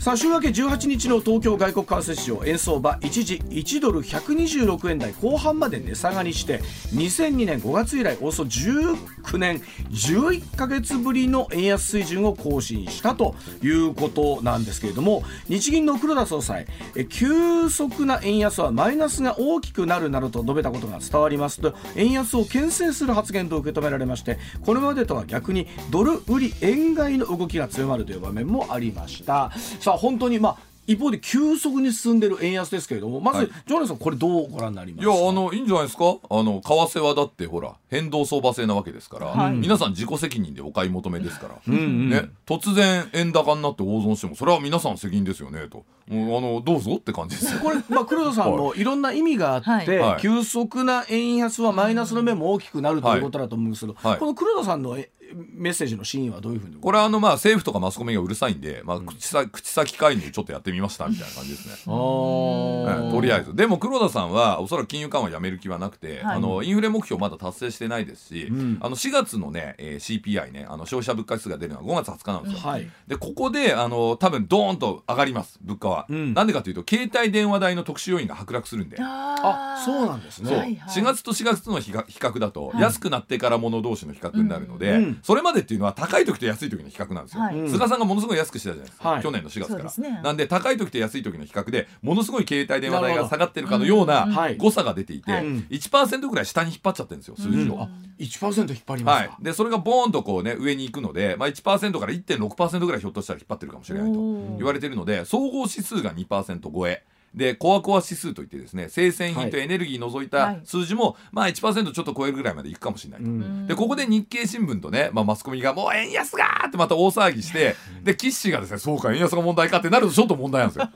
[0.04, 6.60] さあ週明け18日の東京外国為替市場円相場一時1ドル126円台後半まで値下がりして
[6.94, 9.62] 2002年5月以来およそ19年
[9.92, 16.68] 11か月ぶりの円安水準を更新したということなんですけれども日銀の黒田総裁
[17.08, 29.50] 急速な円安はマイナスが大きくなるなどと述べたことが伝わりますと円安を牽制する発言と受け止められましてこれまでとは逆にドル売り円買いの動きが強まるという場面もありました。
[29.80, 35.06] さ本当にまあ一方で急速に進んでる円安ですけれどもまず、はい、ジョナさんこれどうご覧になります？
[35.08, 36.18] いやあのいいんじゃないですか？
[36.30, 45.86] あの為替はだってほら変動相場制なわけですから、はい、皆さん自己責任でお買い求めですから、うんうん、ね、突然円高になって大損してもそれは皆さん責任ですよねと。
[46.12, 48.84] あのどうぞって感じですこれ、まあ、黒田さんもい。
[48.84, 54.98] ろんな意味があって、はい、急速な円安はマイナスの面も大きくなるということだと思うんですけど、この黒田さんの
[55.34, 61.74] メッセージのシーンはどういうふうにこれはあのまあ政府とかマスコミがうるさいんで、まあ、口さ口先介入ちょっとやってみましたみたいな感じですね。
[61.76, 63.56] えとりあえず。
[63.56, 72.70] でも黒田さんはおそらく金融緩和やめる気はなくて、はい、あのインフレ目標まだ達成してないですし、うん、あの4月のね、えー、CPI ねあの消費者物価指数が出るのは5月20日なんですよ。
[72.70, 76.06] はい、でここであの多分ドーンと上がります物価は。
[76.10, 78.98] うん、なんでかというと携帯電話代の特殊要因が剥落するんで。
[79.00, 80.50] あそうなんですね。
[80.50, 87.44] そう、はいはい、4月と4月の比較だと、安くなってから物同士の比較になるので、うん、それまでっていうのは高い時と安い時の比較なんですよ。
[87.70, 90.10] 菅さんがものすごい安くしてたじゃないですか、去年の4月から。
[90.10, 97.76] ね、なんで高い時と安い時の比較でものすごい携帯電話代が下がってるかのような誤差が出ていて、はい、1%ぐらい下に引っ張っちゃってるんですよ数字を。
[97.76, 104.20] うん、1%引っ張りますはい、でそれがボーンとこうね上に行くので、まあ、1%から1.6%ぐらいひょっとしたら引っ張ってるかもしれないと
[104.58, 107.04] 言われてるので総合指数が2%超え。
[107.36, 120.90] でコアコア指数といってですね生鮮品とエネルギー除いた数字も、はい、まあ1%ちょっと超えるぐらいまでいくかもしれないと、うん、でここで日経新聞とね、まあ、マスコミがもう円安がってまた大騒ぎしてで岸がですねそうか円安が問題かってなるとちょっと問題なんですよ。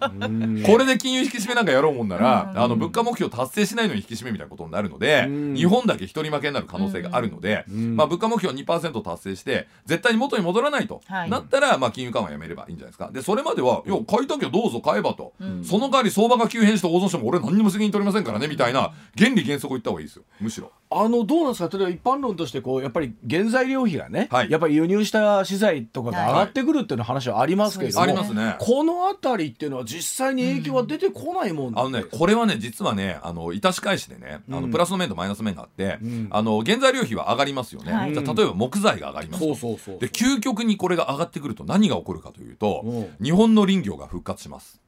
[0.65, 13.09] これで金融引き締めなんかやろうもんならあの物価目標達成しないのに引き締めみたいなことになるので日本だけ一人負けになる可能性があるのでまあ物価目標2%達成して絶対に元に戻らないと、はい、なったらまあ金融緩和やめればいいんじゃないですか。
[13.11, 20.23] でそれまではいや買いたきゃどうぞ買えばと、その代わり相場が急変して大損しても俺何にも責任取りませんからねみたいな原理原則を言った方がいいですよ。
[20.39, 20.71] むしろ。
[20.89, 28.55] あのどうなんですか例えば一般論としてこうやっぱり原材料費がね、はい、やっぱり輸入した資材とかが上がってくるっていうの話はありますけれども、はい、ありますね。
[28.59, 39.43] この辺りっていうのは実際に影響は出てこないもん、うん、あのねこれはね実はねあの致し返しでねあのプラスの面とマイナス面があって、うん、あの原材料費は上がりますよね、はい、じゃ例えば木材が上がります。
[39.43, 42.85] そうそうそうで究極にこれが上がってくると何が起こるかというと、
[43.21, 44.81] 日本の林業が復活します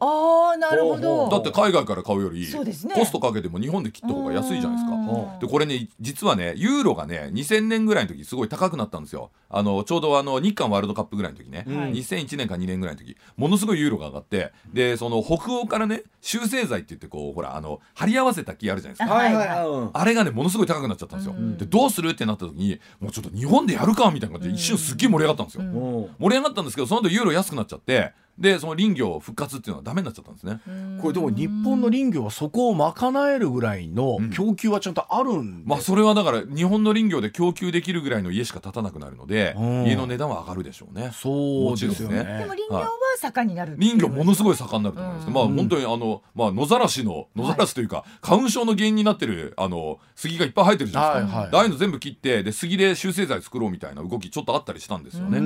[0.00, 1.28] ああなるほど。
[1.28, 5.38] だって海外から買うよりそうです、ね、コストかけても日本で切った方が安いじゃないですか。
[5.40, 9.30] でこれね実はねユーロがね2000年ぐらいの時すごい高くなったんですよ。
[9.48, 13.16] あのちょうどあの日韓ワールドカップぐらいの時ね、うん、2001年か2年ぐらいの時。
[13.36, 25.70] ものすごいユーロが上がってでその北欧からね修正剤って言ってこうほらあの貼り合わせた木あるじゃないですか、はいはいはい、あれがねものすごい高くなっちゃったんですよ、うん、でどうするってなった時にもうちょっと日本でやるかみたいな感じで一瞬すっげえ盛り上がったんですよ、うん、
[26.18, 30.60] 盛り上がったんですけどその後ユーロ安くなっちゃってでその林業復活っていうのはダメになっちゃったんですね。
[31.00, 39.54] これでも日本の林業はそこを賄えるぐらいの供給はちゃんとあるん、うん、まあそれはだから日本の林業で供給できるぐらいの家しか建たなくなるので、
[39.86, 41.10] 家の値段は上がるでしょうね。
[41.12, 55.38] そうですよね、ね、でも林業は盛んになる、林業ものすごい盛んになると思います、うん、まあ本当にあの、まあ、野ざらしの野ざらしというか、はい、花粉症の原因になってるあの杉がいっぱい生えてるじゃないですか、はいはい、ああいうの全部切ってで杉で修正剤作ろうみたいな動きちょっとあったりしたんですよね。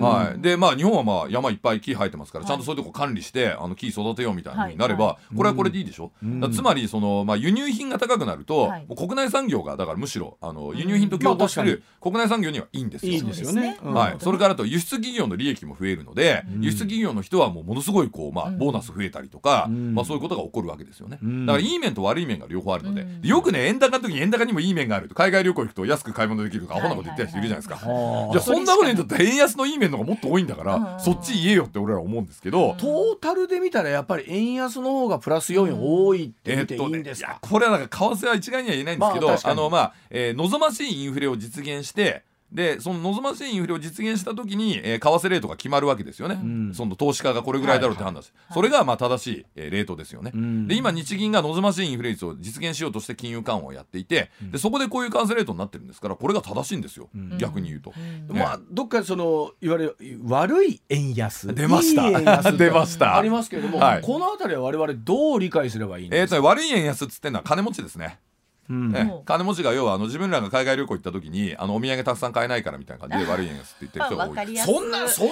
[0.00, 0.40] はい。
[0.40, 13.12] でまあ日本はまあ山いっぱい木生えてますからちゃんとそういうとこ管理してあの木育てようみたいになれば、これはこれでいいでしょ、うつまりその、まあ、輸入品が高くなると、もう国内産業がだからむしろあの輸入品と競合してる国内産業にはいいんですよ。
[13.12, 21.18] いいですよね、はい、それからと輸出企業の利益も増えるので、輸出企業の人はもうものすごいこう、まあ、ボーナス増えたりとか、まあ、そういうことが起こるわけですよね。
[21.46, 27.90] だからいい面と悪い面が両方あるので、よくね円高の時に円高にもいい面があると海外旅行行くと安く買い物できるとかアホなこと言ってる人いるじゃないですか。
[28.32, 42.22] いやそんなこと言うんだったら円安のいい面の方がもっと多いんだから、そっち言えよって俺ら思うんですけど、トータルで見たらやっぱり円安の方がプラス要因多いって見ていいんですか、えっとね、これはなんか為替は一概には言えないんですけど、まあ、あのまあ、えー、望ましいインフレを実現して
[42.54, 61.54] でその望ましいインフレを実現した時に、えー、為替レートが決まるわけですよね、うん、その投資家がこれぐらいだろうって判断して、はいはい、それがまあ正しい、えー、レートですよね、うん、で今日銀が望ましいインフレ率を実現しようとして金融緩和をやっていて、うん、でそこでこういう為替レートになってるんですからこれが正しいんですよ、逆に言うと、ね、まあどっかそのいわゆる悪い円安。
[61.54, 62.52] 出ました。
[62.52, 63.16] 出ました。
[63.16, 68.18] ありますけれども、はい、この辺りは我々どう理解すればいいんですか、えーと、悪い円安っつってのは金持ちですね。
[68.28, 68.33] うん
[68.68, 75.28] ね、金持ちが要はあの自分らが海外旅行行った時にあのお土産たくさん買えないからみたいな感じで悪い円安って言ってる人が多いそんなそん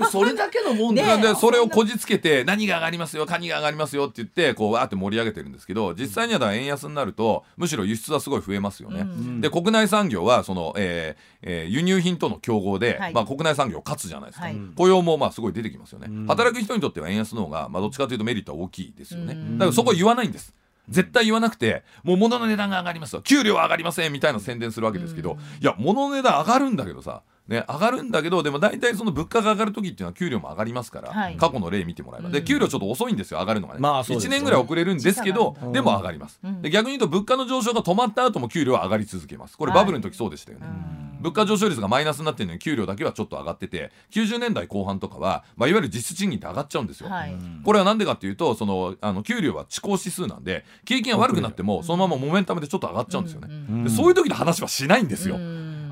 [0.00, 20.54] なそれだけのもんででそれをこじつけて何が上がりますよカニが上がりますよって言ってこうわーって盛り上げてるんですけど実際にはだ円安になるとむしろ輸出はすごい増えますよね、うん、で国内産業はその、えーえー、輸入品との競合で、はい、まあ、国内産業勝つじゃないですか、はい、雇用もまあすごい出てきますよね、うん、働く人にとっては円安の方が、まあ、どっちかというとメリットは大きいですよね、だからそこ言わないんです
[20.92, 34.16] 絶対言わなくてもう物の値段が上がりますよ給料は上がりませんみたいな宣伝するわけですけど、いや物の値段上がるんだけどさね、上がるんだけどでも大体その物価が上がる時っていうのは給料も上がりますから、はい、過去の例見てもらえば、で給料ちょっと遅いんですよ上がるのがね,、まあね。
[34.16, 39.58] 1年ぐらい遅れるんですけどでも上がります、で逆に言うと物価の上昇が止まった後も給料は上がり続けます。
[39.58, 40.76] これバブルの時そうでしたよね、はい、
[41.20, 55.36] 物価上昇率がマイナスになってるのに給料だけはちょっと上がってて90年代後半とかは、まあ、いわゆる実質賃金って上がっちゃうんですよ、はい、これは何でかっていうとそのあの給料は遅行指数なんで景気が悪くなってもそのままモメンタムでちょっと上がっちゃうんですよね、でそういう時の話はしないんですよ、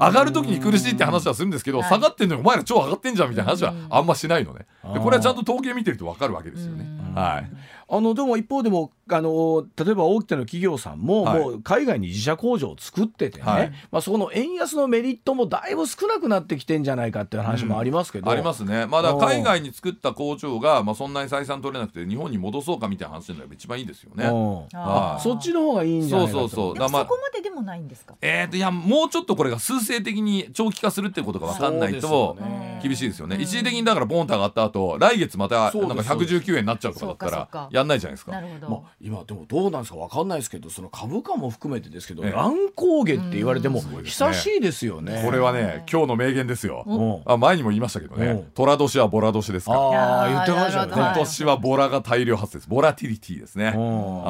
[0.00, 4.66] 上がる時に苦しいって話はするんですけど、下がってんのにお前ら超上がってんじゃんみたいな話はあんましないのね。
[4.94, 6.86] でこれはちゃんと統計見てると分かるわけですよね。
[7.14, 7.50] はい
[7.92, 24.26] あのでも一方でもあの例えば大きな企業さんも,、もう海外に自社工場を作っててね、はい、まあ、そこの円安のメリットもだいぶ少なくなってきてんじゃないかっていう話もありますけど、うん、ありますね、まだ海外に作った工場が、まあ、そんなに採算取れなくて日本に戻そうかみたいな話になれば一番いいですよね。
[24.74, 26.88] あそっちの方がいいんじゃないかそうそうそう。
[26.88, 28.14] そこまででもないんですか？
[28.20, 32.36] えーといやもうちょっとこれが数勢的に長期化するってことが分かんないと
[32.82, 38.32] 厳しいですよね、一時的にだからボンと上がった後来月またなんか119円になっちゃうとかだったらやんないじゃないですか。
[38.32, 45.22] なるほど、まあ今でもどうなんですか分かんないですけどその株価も含めてですけど、乱高下って言われても久しいですよね。
[45.24, 47.22] これはね今日の名言ですよ。
[47.26, 48.48] あ前にも言いましたけどね。
[48.54, 49.78] 寅年はボラ年ですから。
[49.78, 50.92] ああ言ってましたね。
[50.94, 52.68] 今年はボラが大量発生です。
[52.68, 53.68] ボラティリティですね。
[53.68, 53.72] あ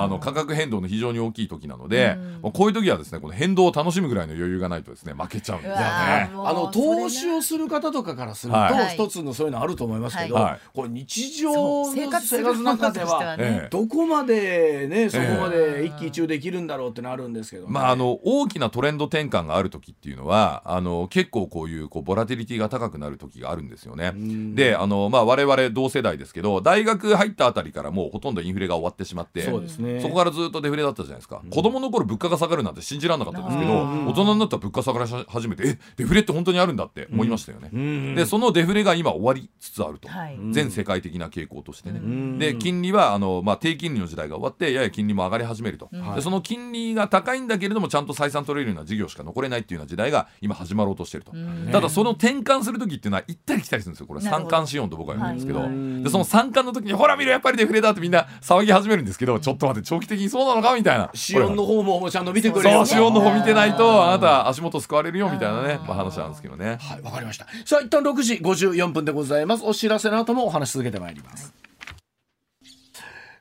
[0.09, 5.83] の価格変動の非常に大きい時なので、こういう時はですねこの変動を楽しむぐらいの余裕がないとですね負けちゃうんですよね。
[5.83, 10.37] あの投資をする方とかからすると一つのそういうのあると思いますけど、
[10.75, 13.37] これ日常生活の中では
[13.71, 24.13] どこまでねそこまで一喜一憂できるんだろうってのあるんですけど、まああの大きなトレンド転換がある時っていうのはあの結構こういうこうボラティリティが高くなる時があるんですよね。
[24.55, 38.15] であのまあ我々同世代ですけど大学入ったあたりからもうほとんどインフレが終わってしまってそうです、ね、そこからずっとデフレだったじゃないですか、うん、子供の頃物価が下がるなんて信じられなかったですけど大人になったら物価下がり始めてえデフレって本当にあるんだって思いましたよね。
[38.15, 42.01] でそのデフレが今終わりつつあると、はい、全世界的な傾向としてね。
[42.39, 51.33] で金利はあの、まあ、低金利の時代が終わってやや金利も上がり始めると、でその金利が高いんだけれどもちゃんと採算取れるような事業しか残れないっていうような時代が今始まろうとしてると、
[51.73, 54.21] ただその転換する時っていうのは行ったり来たりするんですよこれ。
[54.21, 61.11] 三冠資本と僕は言うんですけど、でその三冠の時にほら見ろやっぱりデフレだってみんな騒ぎ始めるんですけどちょっと待って長期的にそうなのかみたいな。
[61.15, 66.79] 資本の方もちゃんと見てくれそう資本の方見てないとあなた足元救われるよみたいなね、まあ、話なんですけどね。
[66.81, 67.47] はいわかりました。
[67.65, 69.65] さあ一旦6時54分でございます。
[69.65, 71.53] お知らせの後もお話し続けてまいります、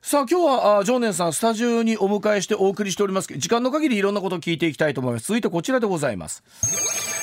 [0.09, 3.27] さあ今日は常念さんスタジオにお迎えしてお送りしております。
[3.31, 5.27] 時間の限りいろんなことを聞いていきたいと思います。
[5.27, 6.43] 続いてこちらでございます。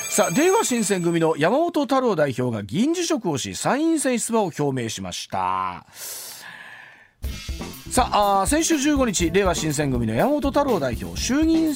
[0.09, 5.85] さあ令和新選組の山本太郎代表が議員辞職をし参院選出馬を表明しました。
[7.89, 11.73] さあ先週15日令和新選組の山本太郎代表衆議院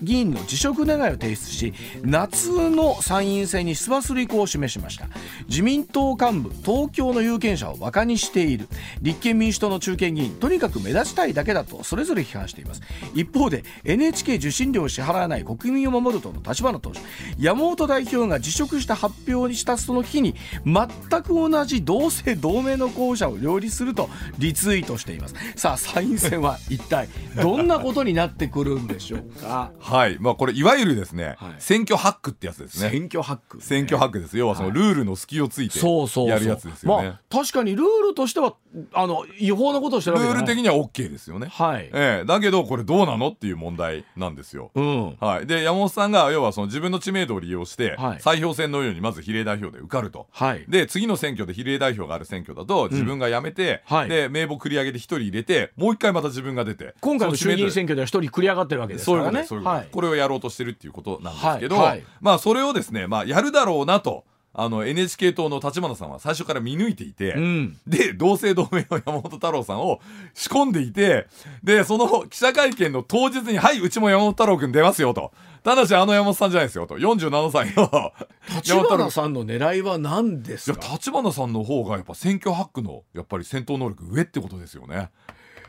[0.00, 5.08] 議員の辞職願を提出し夏の参院選に出馬する意向を示しました。
[5.48, 8.68] 自民党幹部東京の有権者を馬鹿にしている。
[9.02, 12.82] 立憲民主党の中堅議員とにかく目立ちたいだけだとそれぞれ批判しています。
[13.14, 17.00] 一方で NHK 受信料を支払わない国民を守る党の立花党首
[17.38, 20.34] 山本代表が辞職した発表にしたその日に
[20.64, 24.08] 全く同じ同姓同名の候補者を両立すると
[24.38, 25.34] リツイートしています。
[25.56, 27.08] さあ参院選は一体
[27.42, 29.72] どんなことになってくるんでしょうか？
[29.78, 30.18] はい。
[30.20, 32.90] まあこれいわゆるですね、はい、選挙ハックってやつですね。
[32.90, 38.54] 選挙ハック、ね、選挙ハックです要はそのルールの隙をついてやるやつですよね、まあ、確かにルールとしては
[38.92, 41.48] あの違法なことをしてるルール的には OK ですよね。
[41.48, 53.96] はい、ええ、だけどこれどうなのっていう問題なんですよ、うん、はい、で山本さんが要はその自分の知名度を利用して、はい、再票選のようにまず比例代表で受かると、はい、で次の選挙で比例代表がある選挙だと自分が辞めて、うん。
[53.96, 56.94] はい、で名簿繰り上げて1人入れてもう一回また自分が出て。
[57.00, 59.46] 今回の衆議院選挙では1人繰り上がってるわけですからね。
[59.90, 61.76] これをやろうとしてるっていうことなんですけど、
[62.20, 64.24] まあそれをですね、まあ、やるだろうなと
[64.54, 70.00] あの NHK 党の立花さんは最初から見抜いていて、うん、で同姓同名の山本太郎さんを
[70.34, 71.26] 仕込んでいて
[71.62, 75.32] でその記者会見の当日に「はいうちも山本太郎君出ますよ」と。
[75.64, 78.12] ただしあの山本さんじゃないですよと47歳の
[78.54, 80.80] 立花さんの狙いは何ですか？
[80.92, 85.10] 立花さんの方がやっぱ選挙ハックのやっぱり戦闘能力上ってことですよね。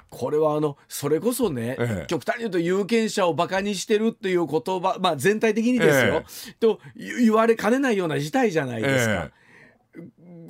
[0.09, 9.31] これはあのそれこそね、ええ、極端に言うと有権者をバカにしてるっていう言葉、まあ、全体的にですよ、え、と言われかねないような事態じゃないですか。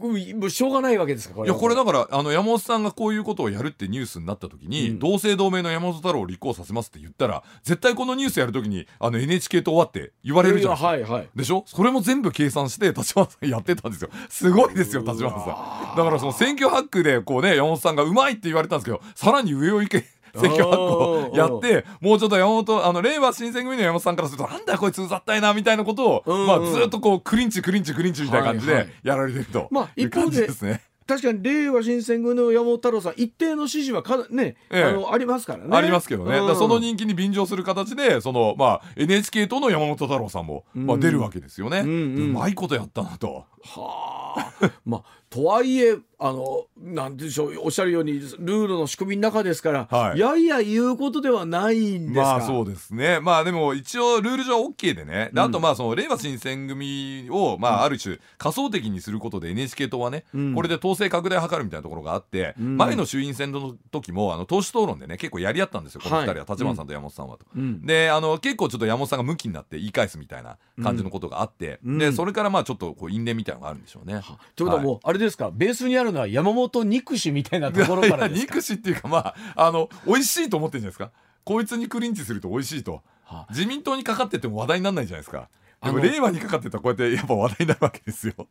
[0.07, 1.49] もうしょうがないわけですかこれ。
[1.49, 11.63] いやこれだからあの山本さんがこういうことをやるってニュースになった時に、うん、同姓同名の山本太郎を立候補させますって言ったら絶対このニュースやる時にあの NHK と終わって言われるじゃないですか、はいはい、でしょ？
[11.67, 14.09] それも全部計算して立花さんやってたんですよ。
[14.29, 15.97] すごいですよ立花さん。
[15.97, 20.05] だからその選挙ハックでこうね山本さんがうまいって言われたんですけどさらに上を行け
[20.35, 30.81] 選挙発行やってもうちょっと山本あの令和新選組の山本さんからするとなんだこいつうざったいなみたいなことを、まあ、ずっとこうクリンチクリンチクリンチみたいな感じでやられてると、まあ、一方でですね。
[31.09, 35.75] 確かに令和新選組の山本太郎さん一定の支持はかね、ええ、あのありますからね。
[35.75, 43.45] ありますけどね、うん、その人気に便乗する形でその、まあ、NHK との山本太郎さんも、まあ、出るわけですよね、うんうん、うまいことやったなと。
[43.63, 44.71] はあ。
[44.85, 50.17] まあとはいえあのなんでしょうおっしゃるようにルールの仕組みの中ですから、はい。
[50.17, 53.19] いやいや言うことではないんですか、まあそうですね。
[53.21, 55.29] まあでも一応ルール上 OK でね。
[55.31, 55.39] でうん。
[55.39, 60.55] あとまあその令和新選組をまあある種仮想的にすることで NHK 党はね、うん。
[60.55, 62.77] これで統制拡大を図るみたいなところがあって、うん。
[62.77, 66.45] 前の衆院選の時もあの党首討論でね結構やり合ったんですよこの二人は、はい。
[66.49, 67.45] 立花さんと山本さんはと。
[67.55, 67.85] うん。
[67.85, 71.97] であの結構ちょっと山本さんがムキになって言い返すみたいな感じのことがあって、うん。
[71.97, 74.21] でそれからまあちょっとこう因縁みたいなのがあるんでしょうね。
[74.55, 75.49] ということはもう、あれですか？
[75.51, 78.53] ベースにあるのは山本憎しみたいなところからですか？
[78.55, 81.11] 憎しっていうかまああの美味しいと思ってるんじゃないですか？
[81.43, 83.01] こいつにクリンチすると美味しいと。
[83.23, 85.49] は自民党にかかってても話題にならないじゃないですか
[85.83, 88.33] でも令和にかかってたらこうやってやっぱ話題になるわけですよ。
[88.37, 88.47] 考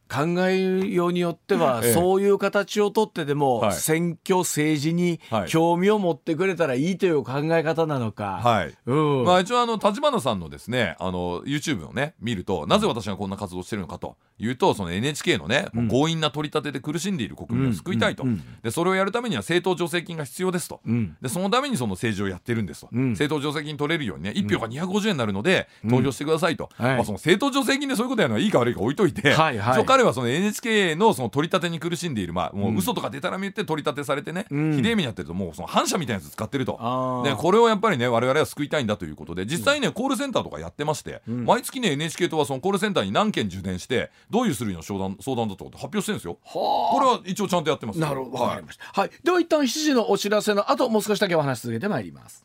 [0.49, 1.93] えようによっては、ええ。
[1.93, 3.73] そういう形をとってでも、はい。
[3.75, 5.49] 選挙政治にはい。
[5.49, 8.75] 興味を持ってくれたらいいという考え方なのか、はい。
[8.87, 9.25] うん。
[9.25, 18.29] まあ一応あの立花さんのですねあの YouTube をね見るとなぜ私がこんな活動をしてるのかというとその NHK のね、もう強引な取り立てで苦しんでいる国民を救いたいと、うん。
[18.31, 18.43] うん。
[18.63, 21.17] でそれをやるためには政党助成金が必要ですと、うん。
[21.21, 23.11] でそのためにその政治をやってるんですと、うん。
[23.11, 26.97] 政党助成金取れるようにね1票が250円になるので投票してくださいと、はい。
[26.97, 29.85] まあ、その政党助成金でそういうことやるのはいいか悪いか置いといて、はいはい。
[29.85, 34.77] 彼はその NHK のその取り立てに苦しんでいる、まあ、もう嘘とかでたらめ言って取り立てされてね、うん。
[34.77, 37.23] ひでえ目にやってるともうその反社みたいなやつ使ってると。
[37.25, 41.45] でこれをやっぱりね我々は救いたいんだということで実際ね、コールセンターとかやってまして、ん。
[41.45, 46.39] 毎月ね NHK 党はそのコールセンターに何件受電してどういう種類の相談相談だったかって発表してるんですよ。
[46.45, 47.99] はこれは一応ちゃんとやってます。
[47.99, 48.57] なるほどはい。
[48.59, 49.11] りました、はい。
[49.23, 52.45] では一旦7時のお知らせの後もう少しだけお話し続けてまいります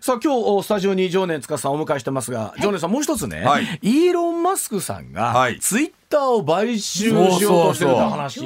[0.00, 3.64] さあ今日スタジオに常年司さんをお迎えしてますが、常年さんもう一つね、はい。
[3.82, 5.58] イーロン・マスクさんが、はい。
[5.60, 7.28] ツイッターを買収しよう
[7.68, 8.40] としてる話。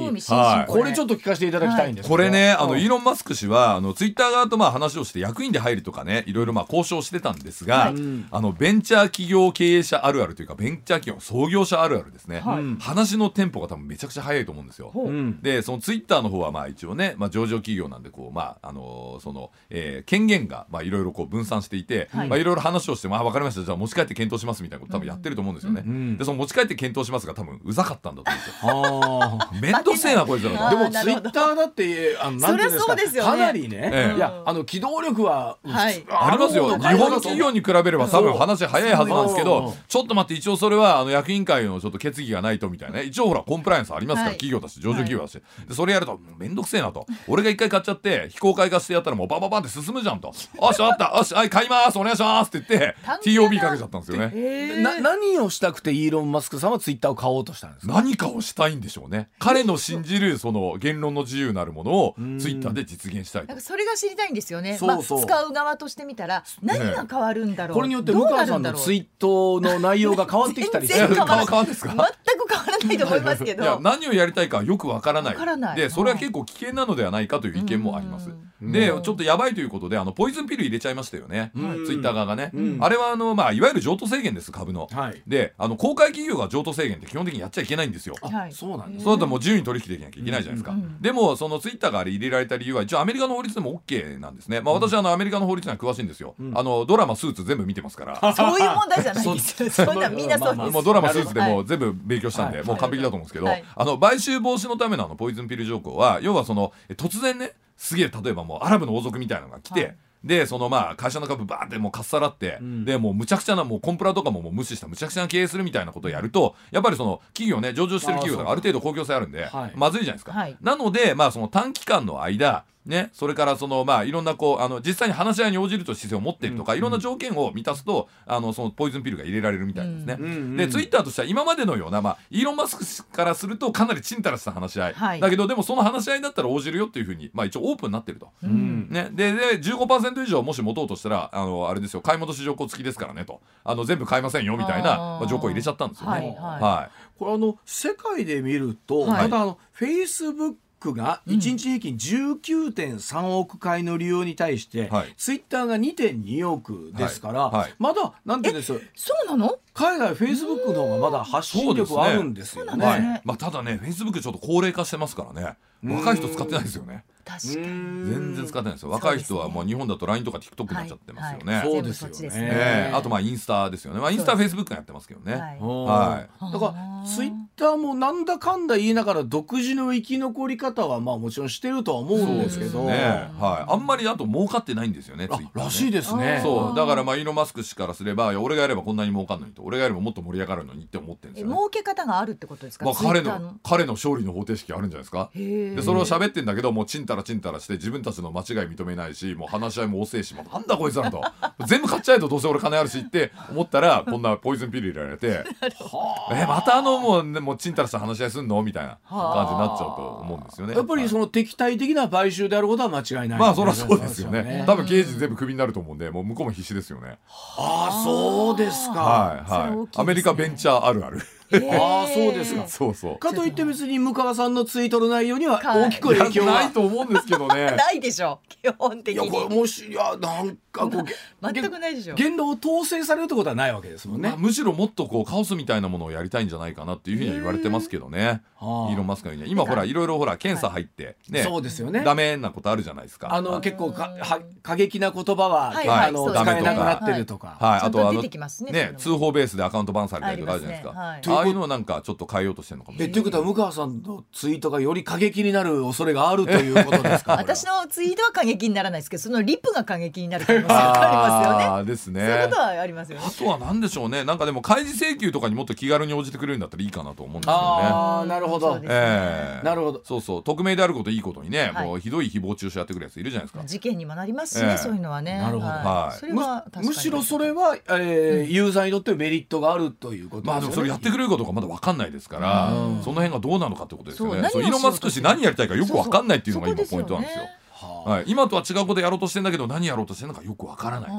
[0.67, 2.15] これちょっと聞かせていただきたいんですけど。
[2.15, 7.93] これね、あの、うんイーロン・マスク氏は、あの、ツイッター側とまあ話をして役員で入るとかね、いろいろまあ交渉してたんですが、
[8.31, 12.41] あの、ベンチャー企業経営者あるあるというか、ベンチャー企業創業者あるあるですね。
[12.41, 12.65] はい。
[12.81, 14.91] 話のテンポが多分めちゃくちゃ早いと思うんですよ。
[14.93, 15.09] ほう。
[15.09, 15.43] うん。
[15.43, 22.29] で、そのツイッターの方はまあ一応ね、まあ上場企業なんで、こう、まあ、あのーその、えー権限がまあいろいろこう分散していて、はい。
[22.29, 25.83] まあいろいろ話をして、まあわかりました、じゃあ持ち帰って検討しますみたいなこと多分やってると思うんですよね。
[25.83, 26.19] ん。
[26.19, 29.39] で、その持ち帰って検討しますが多分うざかったんだと思うんですよ。
[29.43, 29.61] あー。
[29.61, 30.71] めんどくせえな、こいつら。
[30.71, 33.31] でもツイッターだってあのなんていうんですかそりゃそうですよね。
[33.31, 34.17] かなりね、ええ。
[34.17, 36.05] いやあの機動力は、はい。
[36.09, 36.77] ありますよ。
[36.79, 43.05] 日本企業に比べれば多分話早いはずなんですけど、ちょっと待って、一応それはあの役員会のちょっと決議がないとみたいなね。
[43.05, 44.37] 一応ほら、コンプライアンスありますから、はい。
[44.37, 45.41] 企業だし、上場企業だし。
[45.69, 47.07] で、それやると、もうめんどくせえなと。
[47.27, 50.29] 俺が一回買っちゃって、非公開化してやったらもうバババンって進むじゃんと。
[50.29, 50.35] よ
[50.73, 54.33] し、あった、よし、はい、買います、お願いしますって言って TOB かけちゃったんですよね。
[54.35, 57.93] えーな何をしたくてイーロン・マスクさんはツイッターを買おうとしたんですか？
[57.93, 59.29] 何かをしたいんでしょうね。
[59.39, 63.63] 彼の信じるその言論の自由なるものをツイッターで実現したいとなんか。
[63.63, 64.77] それが知りたいんですよね。
[64.79, 67.77] そうそうまあ、使う側としてみたら何が変わるんだろう。
[67.77, 71.91] これによって向川さんのツイートの内容が変わってきたりする全然変わら変わるんですか？
[71.91, 73.63] 全く変わらないと思いますけど。
[73.63, 75.35] いや何をやりたいかよくわからない。
[75.35, 75.77] わからない。
[75.77, 78.31] でそれは結構危険なのではないかという意見もあります。
[78.63, 78.73] うん。
[78.73, 81.53] でちょっとやばいということであのポイズンピル入れちゃいましたよね。
[81.55, 81.87] うん。
[81.87, 82.51] ツイッター側がね。
[82.55, 82.79] うん。
[82.81, 84.89] あれはあの、まあ、いわゆる譲渡制限です株の。
[84.91, 85.23] はい。
[85.27, 88.15] であの公開企業が譲渡制限って基本的にやっちゃいけないんですよ。
[88.23, 88.53] あはい。
[88.53, 98.35] そうなんですそうだったらもう自由に取引できなきゃいけないじゃないですか、うんでもそのツイッターがあれ入れられた理由は一応アメリカの法律でも OK なんですね、まあ、私はあのアメリカの法律には詳しいんですよ、あのドラマ「スーツ」全部見てますから。
[98.35, 99.71] そういう問題じゃないですよ。
[99.71, 100.71] そんなみんなそうです。
[100.71, 102.65] もうドラマスーツでも全部勉強したんで、はい。
[102.65, 103.65] もう完璧だと思うんですけど、はい。
[103.75, 109.97] あの買収防止のためのあのポイズンピル条項は要はそのえ突然ねすげえ例えばもうアラブの王族みたいなのが来て、はい。
[110.25, 112.85] でそのまあ会社の株バーってもうかっさらって、ん。
[112.85, 119.73] でもうむちゃくちゃなもうコンプラとかももう無視したむちゃくちゃな経営するみたいなことをやるとやっぱりその企業ね上場してる企業だからある程度公共性あるんで、はい。
[119.77, 120.57] まずいじゃないですか、はい。
[120.61, 130.17] なのでまあその短期間の間ね、それからそのまあいろんなこうあの実際に話し合いに応じるという姿勢を持っているとか、いろんな条件を満たすとあのそのポイズンピルが入れられるみたいですね。
[130.19, 130.25] うん。
[130.25, 135.21] うんでツイッターとしては今までのような、まあ、イーロン・マスク氏からするとかなりちんたらした話し合い、はい。
[135.21, 138.31] だけどでもその話し合いだったら応じるよっていうふうに、まあ、一応オープンになってると。
[138.43, 138.89] うん。
[138.89, 143.43] ね、でで15%以上もし持とうとしたらあのあれですよ買い戻し条項付きですからねと。
[143.65, 146.17] あの全部買いませんよみたいなまあ、条項入れちゃったんですよね。
[146.17, 146.63] はいはい。
[146.63, 147.19] はい。
[147.19, 149.29] これあの世界で見ると、はい。
[149.29, 155.15] またあのフェイスブックが1日平均19.3億回の利用に対して、はい。
[155.17, 157.57] ツイッターが2.2億ですから、はい。
[157.57, 157.75] はい。
[157.79, 159.59] まだなんていうんですそうなの？
[159.75, 162.77] 海外フェイスブックの方がまだ発信力はあるんですよね。
[162.77, 162.87] ね。
[162.87, 163.23] はい。
[163.25, 165.57] まあ、ただねフェイスブックちょっと高齢化してますからね。
[165.85, 167.05] 若い人使ってないですよね。
[167.39, 168.91] 全然使ってないですよ。
[168.91, 174.01] 若い人はもう日本だと LINE とか TikTok になっちゃってますよね、そうですよね、えー、あとまあインスタですよね。
[174.01, 175.35] まあインスタフェイスブックやってますけどね。
[175.35, 182.85] はい、だからツイッターもなんだかんだ言いながら独自の生き残り方はまあもちろんしてるとは思うんですけど。
[182.85, 183.31] ね。
[183.39, 186.41] はい、あんまりあと儲かってないんですよねツイッター、らしいですね。
[186.43, 186.77] そう。
[186.77, 195.31] だからまあイーロン・マスク氏からすれば俺がやればこんなに儲かんのにと俺がやればもっと盛り上がるのにって思ってるんですよ、ね、儲け方があるってことですか、まあ、彼の彼の勝利の方程式あるんじゃないですか？
[195.35, 201.23] でそれを喋ってんだけどもうちんたらちんたらして自分たちの間違い認めないしもう話し合いも遅いしもう なんだこいつらと。
[201.67, 205.45] 全部買っちゃえとどうせ俺金あるしって思ったら こんなポイズンピル入れられて
[206.33, 208.63] えまたあのもう,、ね、もうちんたらした話し合いすんの？
[208.63, 214.65] みたいな感じになっちゃうと思うんですよねやっぱりその敵対的な買収であることは間違いない、まあそりゃそうですよね。
[214.67, 217.19] 多分刑事全部クビになると思うんでもう向こうも必死ですよね。
[217.57, 219.01] ああそうですか。
[219.03, 220.01] はいはい。
[220.01, 221.21] アメリカベンチャーあるある
[221.51, 222.69] ああそうですか。
[222.69, 223.19] そうそう。
[223.19, 227.73] かといって別に向川さんのツイートの内容には大きく影響はないと思うんですけどね。
[227.73, 229.23] ないでしょ基本的に。
[229.23, 238.43] いやこれもしいやなんかこう全くないでしょ言動を統制されるってことはないわけですもんね、まあ、むしろもっとこうカオスみたいなものをやりたいんじゃないかなっていうふうには言われてますけどね。
[238.61, 239.51] イーロン・マスクに。
[239.51, 242.03] 今ほらいろいろほら検査入ってね、そうですよね。
[242.03, 243.33] ダメなことあるじゃないですか。
[243.33, 253.11] あの結構かは過激な言葉は、はい、あの使えなくなってるとか、はい、あとあのね通報ベースでアカウントバンされたりとかあるじゃないですかああいうのはなんかちょっと変えようとしてるのかもしれない。
[253.11, 261.85] えということは向川さんのツイートがより過激になる恐れがあるということですか私のツイートは過激にならないですけどそのリップが過激になる可能性がありますよね。
[261.85, 262.21] ですね。
[262.21, 263.25] そういうことはありますよね。
[263.27, 267.59] あとは何でしょうねなんかでも開示請求とかにもっと気軽に応じてくれるんだったらいいかなと思うんですよね。
[267.61, 268.81] ああなるほど。
[268.83, 270.03] ええー、なるほど。
[270.05, 273.65] そうそう匿名であることいいことにね、はい、もうひどい誹謗中傷やってくるやついるじゃないですか。
[273.65, 275.39] 事件にもなりますしね、えー、そういうのはね。
[275.39, 275.67] なるほど。
[275.67, 276.19] はい。
[276.19, 282.73] それはむしろそれは、えー、ユーザーにとってメリットがあるということまあでもそれやってくれることがまだわかんないですから。
[283.03, 284.49] その辺がどうなのかってことですよね。
[284.51, 287.45] そうイーロン・マスク氏何やりたいかよくわかんないっていうのが今ポイントなんですよ。
[287.81, 291.11] はい、今とは違うことやろうとしてんだけど何やろうとしてるのかよくわからない。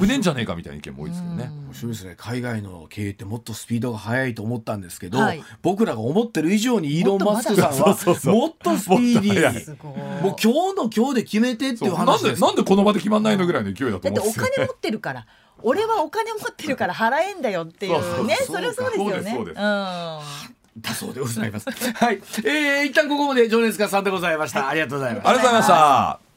[0.00, 1.50] 危ねえんじゃねえかみたいな意見も多いですけどね。
[1.66, 2.14] 面白いですね。
[2.16, 7.96] 海外の経営ってもっとスピードが速いと思ったんですけど、はい、僕らが思ってる以上にイーロン・マスクさんは
[8.26, 10.22] もっとスピーディー。
[10.22, 12.40] もう今日の今日で決めてっていう話です。
[12.40, 15.26] なんでこの場で決まんないのぐらいの勢いだと思うんですよ、ね、だってお金持ってるから
[15.62, 19.36] 俺はお金持ってるから払えんだよっていうねそれはそうですよね。
[19.38, 19.54] うん
[20.78, 21.68] だそうでございます。
[21.68, 24.68] はい、えー、一旦ここまで情熱家さんでございました。
[24.68, 25.28] ありがとうございました。
[25.30, 26.29] ありがとうございました。